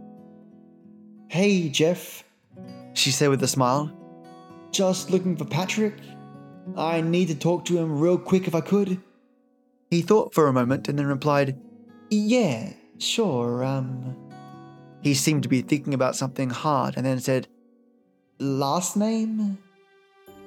Hey, 1.28 1.68
Jeff, 1.68 2.22
she 2.94 3.10
said 3.10 3.28
with 3.28 3.42
a 3.42 3.48
smile. 3.48 3.92
Just 4.70 5.10
looking 5.10 5.36
for 5.36 5.44
Patrick? 5.44 5.94
I 6.76 7.00
need 7.00 7.26
to 7.26 7.34
talk 7.34 7.64
to 7.64 7.76
him 7.76 7.98
real 7.98 8.18
quick 8.18 8.46
if 8.46 8.54
I 8.54 8.60
could. 8.60 9.00
He 9.90 10.00
thought 10.00 10.32
for 10.32 10.46
a 10.46 10.52
moment 10.52 10.88
and 10.88 10.96
then 10.96 11.06
replied, 11.06 11.58
Yeah, 12.08 12.72
sure, 12.98 13.64
um. 13.64 14.16
He 15.02 15.14
seemed 15.14 15.42
to 15.42 15.48
be 15.48 15.60
thinking 15.60 15.92
about 15.92 16.14
something 16.14 16.50
hard 16.50 16.96
and 16.96 17.04
then 17.04 17.18
said, 17.18 17.48
Last 18.38 18.96
name? 18.96 19.58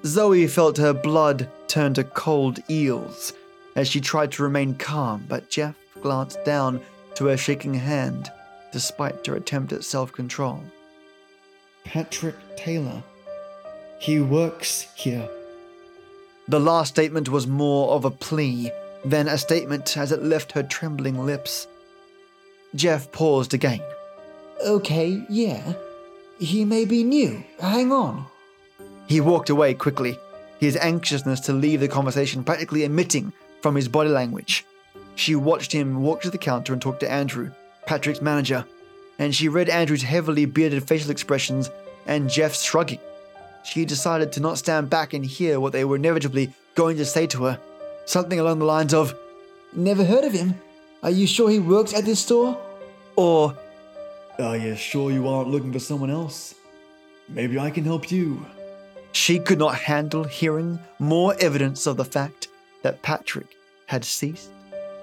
Zoey 0.04 0.50
felt 0.50 0.78
her 0.78 0.94
blood 0.94 1.50
turn 1.68 1.94
to 1.96 2.04
cold 2.04 2.60
eels 2.70 3.34
as 3.76 3.88
she 3.88 4.00
tried 4.00 4.32
to 4.34 4.44
remain 4.44 4.76
calm, 4.76 5.26
but 5.28 5.50
Jeff 5.50 5.76
glanced 6.02 6.44
down 6.46 6.82
to 7.16 7.26
her 7.26 7.38
shaking 7.38 7.74
hand 7.74 8.32
despite 8.72 9.26
her 9.26 9.36
attempt 9.36 9.74
at 9.74 9.84
self 9.84 10.12
control. 10.12 10.64
Patrick 11.84 12.36
Taylor. 12.56 13.04
He 14.00 14.22
works 14.22 14.88
here. 14.96 15.28
The 16.48 16.60
last 16.60 16.90
statement 16.90 17.30
was 17.30 17.48
more 17.48 17.92
of 17.92 18.06
a 18.06 18.12
plea 18.12 18.72
than 19.04 19.28
a 19.28 19.38
statement 19.38 19.98
as 19.98 20.12
it 20.12 20.24
left 20.24 20.54
her 20.54 20.64
trembling 20.64 21.26
lips. 21.26 21.68
Jeff 22.76 23.12
paused 23.12 23.54
again. 23.54 23.82
Okay, 24.66 25.24
yeah. 25.30 25.74
He 26.40 26.64
may 26.64 26.86
be 26.86 27.04
new. 27.04 27.44
Hang 27.60 27.92
on. 27.92 28.26
He 29.10 29.22
walked 29.22 29.50
away 29.50 29.74
quickly, 29.74 30.20
his 30.60 30.78
anxiousness 30.78 31.40
to 31.42 31.54
leave 31.54 31.80
the 31.80 31.88
conversation 31.88 32.44
practically 32.44 32.84
emitting 32.84 33.34
from 33.60 33.76
his 33.76 33.88
body 33.88 34.12
language. 34.12 34.66
She 35.16 35.34
watched 35.34 35.72
him 35.72 36.04
walk 36.04 36.22
to 36.22 36.30
the 36.30 36.38
counter 36.38 36.74
and 36.74 36.82
talk 36.82 37.00
to 37.00 37.12
Andrew, 37.12 37.50
Patrick's 37.88 38.22
manager, 38.22 38.64
and 39.18 39.34
she 39.34 39.50
read 39.50 39.68
Andrew's 39.68 40.04
heavily 40.04 40.46
bearded 40.46 40.88
facial 40.88 41.10
expressions 41.10 41.72
and 42.06 42.30
Jeff's 42.30 42.62
shrugging. 42.62 43.00
She 43.64 43.84
decided 43.84 44.32
to 44.34 44.42
not 44.42 44.60
stand 44.60 44.92
back 44.92 45.14
and 45.16 45.26
hear 45.26 45.60
what 45.60 45.74
they 45.74 45.86
were 45.86 45.96
inevitably 45.96 46.54
going 46.76 46.98
to 46.98 47.06
say 47.06 47.26
to 47.28 47.46
her. 47.46 47.60
Something 48.06 48.40
along 48.40 48.60
the 48.60 48.66
lines 48.66 48.94
of, 48.94 49.16
Never 49.74 50.06
heard 50.06 50.24
of 50.24 50.34
him. 50.34 50.54
Are 51.02 51.10
you 51.10 51.26
sure 51.26 51.50
he 51.50 51.60
works 51.60 51.96
at 51.96 52.06
this 52.06 52.20
store? 52.20 52.56
Or, 53.16 53.58
Are 54.38 54.56
you 54.56 54.76
sure 54.76 55.12
you 55.12 55.28
aren't 55.28 55.50
looking 55.50 55.74
for 55.74 55.80
someone 55.80 56.12
else? 56.12 56.54
Maybe 57.28 57.58
I 57.58 57.72
can 57.72 57.86
help 57.86 58.12
you. 58.12 58.46
She 59.12 59.40
could 59.40 59.60
not 59.60 59.76
handle 59.76 60.24
hearing 60.24 60.80
more 61.00 61.36
evidence 61.40 61.88
of 61.88 61.98
the 61.98 62.06
fact 62.06 62.48
that 62.84 63.02
Patrick 63.02 63.48
had 63.88 64.06
ceased 64.06 64.50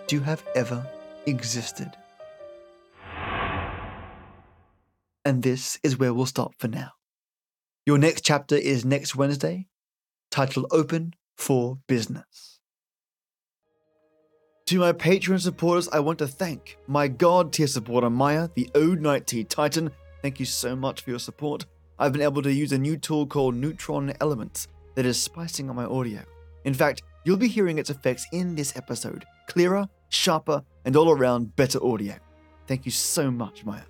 to 0.09 0.21
have 0.21 0.45
ever 0.55 0.87
existed. 1.27 1.91
And 5.25 5.43
this 5.43 5.79
is 5.83 5.99
where 5.99 6.15
we'll 6.15 6.27
stop 6.27 6.55
for 6.59 6.69
now. 6.69 6.93
Your 7.85 7.99
next 7.99 8.25
chapter 8.25 8.55
is 8.55 8.85
next 8.85 9.17
Wednesday, 9.17 9.67
titled 10.31 10.67
Open 10.71 11.15
for 11.37 11.79
Business. 11.89 12.61
To 14.67 14.81
my 14.81 14.93
Patreon 14.93 15.41
supporters, 15.41 15.89
I 15.89 16.01
want 16.01 16.19
to 16.19 16.27
thank 16.27 16.79
my 16.89 17.07
God 17.07 17.53
tier 17.53 17.69
supporter 17.69 18.11
Mayah, 18.11 18.51
the 18.55 18.69
Ode 18.75 19.01
Night 19.01 19.27
Tea 19.27 19.45
Titan. 19.45 19.91
Thank 20.23 20.41
you 20.41 20.47
so 20.47 20.75
much 20.75 21.03
for 21.03 21.11
your 21.11 21.21
support. 21.21 21.67
I've 21.99 22.13
been 22.13 22.23
able 22.23 22.43
to 22.43 22.53
use 22.53 22.73
a 22.73 22.79
new 22.79 22.97
tool 22.97 23.27
called 23.27 23.55
Neutron 23.55 24.13
Elements 24.21 24.69
that 24.95 25.07
is 25.07 25.21
spicing 25.21 25.71
up 25.71 25.77
my 25.77 25.85
audio. 25.85 26.21
In 26.65 26.75
fact, 26.75 27.03
you'll 27.25 27.37
be 27.37 27.49
hearing 27.49 27.79
its 27.79 27.91
effects 27.91 28.27
in 28.33 28.55
this 28.55 28.77
episode 28.77 29.25
clearer, 29.49 29.89
sharper, 30.09 30.63
and 30.85 30.97
all 30.97 31.11
around 31.11 31.55
better 31.57 31.83
audio. 31.85 32.15
Thank 32.67 32.85
you 32.85 32.91
so 32.91 33.31
much, 33.31 33.65
Mayah. 33.65 33.85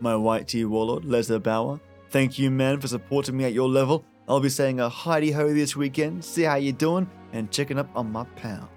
My 0.00 0.14
White 0.16 0.48
Tea 0.48 0.64
Warlord, 0.64 1.04
Leslie 1.04 1.38
Bower, 1.38 1.80
Thank 2.12 2.38
you, 2.38 2.50
man, 2.50 2.78
for 2.78 2.88
supporting 2.88 3.38
me 3.38 3.44
at 3.44 3.54
your 3.54 3.70
level. 3.70 4.04
I'll 4.28 4.38
be 4.38 4.50
saying 4.50 4.80
a 4.80 4.88
Heidi 4.90 5.30
ho 5.30 5.54
this 5.54 5.74
weekend, 5.74 6.22
see 6.22 6.42
how 6.42 6.56
you're 6.56 6.74
doing, 6.74 7.08
and 7.32 7.50
checking 7.50 7.78
up 7.78 7.88
on 7.96 8.12
my 8.12 8.24
pal. 8.36 8.68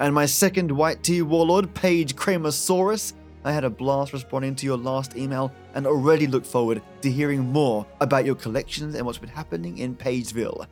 And 0.00 0.12
my 0.12 0.26
second 0.26 0.72
white 0.72 1.00
tea 1.04 1.22
warlord, 1.22 1.72
Paige 1.72 2.16
Kramosaurus. 2.16 3.12
I 3.44 3.52
had 3.52 3.64
a 3.64 3.70
blast 3.70 4.14
responding 4.14 4.54
to 4.56 4.66
your 4.66 4.78
last 4.78 5.16
email 5.16 5.52
and 5.74 5.86
already 5.86 6.26
look 6.26 6.46
forward 6.46 6.82
to 7.02 7.10
hearing 7.10 7.40
more 7.40 7.86
about 8.00 8.24
your 8.24 8.34
collections 8.34 8.94
and 8.94 9.04
what's 9.04 9.18
been 9.18 9.28
happening 9.28 9.78
in 9.78 9.94
Pageville. 9.94 10.66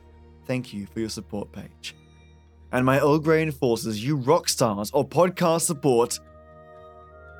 Thank 0.45 0.73
you 0.73 0.87
for 0.87 0.99
your 0.99 1.09
support, 1.09 1.51
Paige. 1.51 1.95
And 2.71 2.83
my 2.83 2.99
old 2.99 3.23
Grey 3.23 3.43
enforcers, 3.43 4.03
you 4.03 4.15
rock 4.15 4.49
stars 4.49 4.89
or 4.91 5.07
podcast 5.07 5.61
support. 5.61 6.19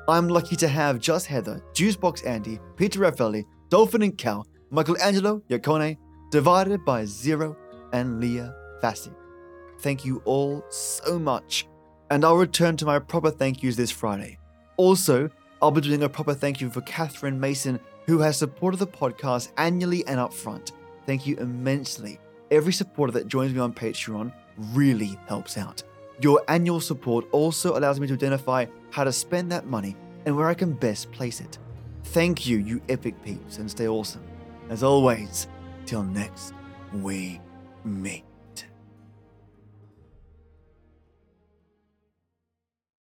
I'm 0.06 0.28
lucky 0.28 0.54
to 0.56 0.68
have 0.68 1.00
Just 1.00 1.26
Heather, 1.26 1.60
Juicebox 1.72 2.24
Andy, 2.24 2.60
Peter 2.76 3.00
Raffaelli, 3.00 3.44
Dolphin 3.70 4.02
and 4.02 4.16
Cow, 4.16 4.44
Michelangelo 4.70 5.42
Yacone, 5.50 5.98
divided 6.30 6.84
by 6.84 7.04
Zero, 7.04 7.56
and 7.92 8.20
Leah 8.20 8.54
Fassi. 8.80 9.12
Thank 9.80 10.04
you 10.04 10.22
all 10.24 10.64
so 10.68 11.18
much, 11.18 11.66
and 12.10 12.24
I'll 12.24 12.36
return 12.36 12.76
to 12.76 12.86
my 12.86 13.00
proper 13.00 13.30
thank 13.30 13.62
yous 13.62 13.76
this 13.76 13.90
Friday. 13.90 14.38
Also, 14.76 15.30
I'll 15.62 15.70
be 15.70 15.80
doing 15.80 16.02
a 16.02 16.08
proper 16.08 16.34
thank 16.34 16.60
you 16.60 16.70
for 16.70 16.80
Catherine 16.82 17.38
Mason, 17.38 17.80
who 18.06 18.18
has 18.18 18.36
supported 18.36 18.78
the 18.78 18.86
podcast 18.86 19.52
annually 19.56 20.06
and 20.06 20.18
upfront. 20.18 20.72
Thank 21.06 21.26
you 21.26 21.36
immensely. 21.36 22.18
Every 22.50 22.72
supporter 22.72 23.12
that 23.12 23.28
joins 23.28 23.52
me 23.54 23.60
on 23.60 23.72
Patreon 23.72 24.32
really 24.72 25.18
helps 25.26 25.56
out. 25.56 25.82
Your 26.20 26.42
annual 26.48 26.80
support 26.80 27.26
also 27.32 27.76
allows 27.76 27.98
me 27.98 28.06
to 28.08 28.14
identify 28.14 28.66
how 28.90 29.04
to 29.04 29.12
spend 29.12 29.50
that 29.52 29.66
money 29.66 29.96
and 30.26 30.36
where 30.36 30.48
I 30.48 30.54
can 30.54 30.72
best 30.72 31.10
place 31.12 31.40
it. 31.40 31.58
Thank 32.04 32.46
you, 32.46 32.58
you 32.58 32.80
epic 32.88 33.22
peeps, 33.24 33.58
and 33.58 33.70
stay 33.70 33.88
awesome. 33.88 34.22
As 34.68 34.82
always, 34.82 35.48
till 35.86 36.02
next 36.02 36.54
we 36.92 37.40
meet. 37.84 38.24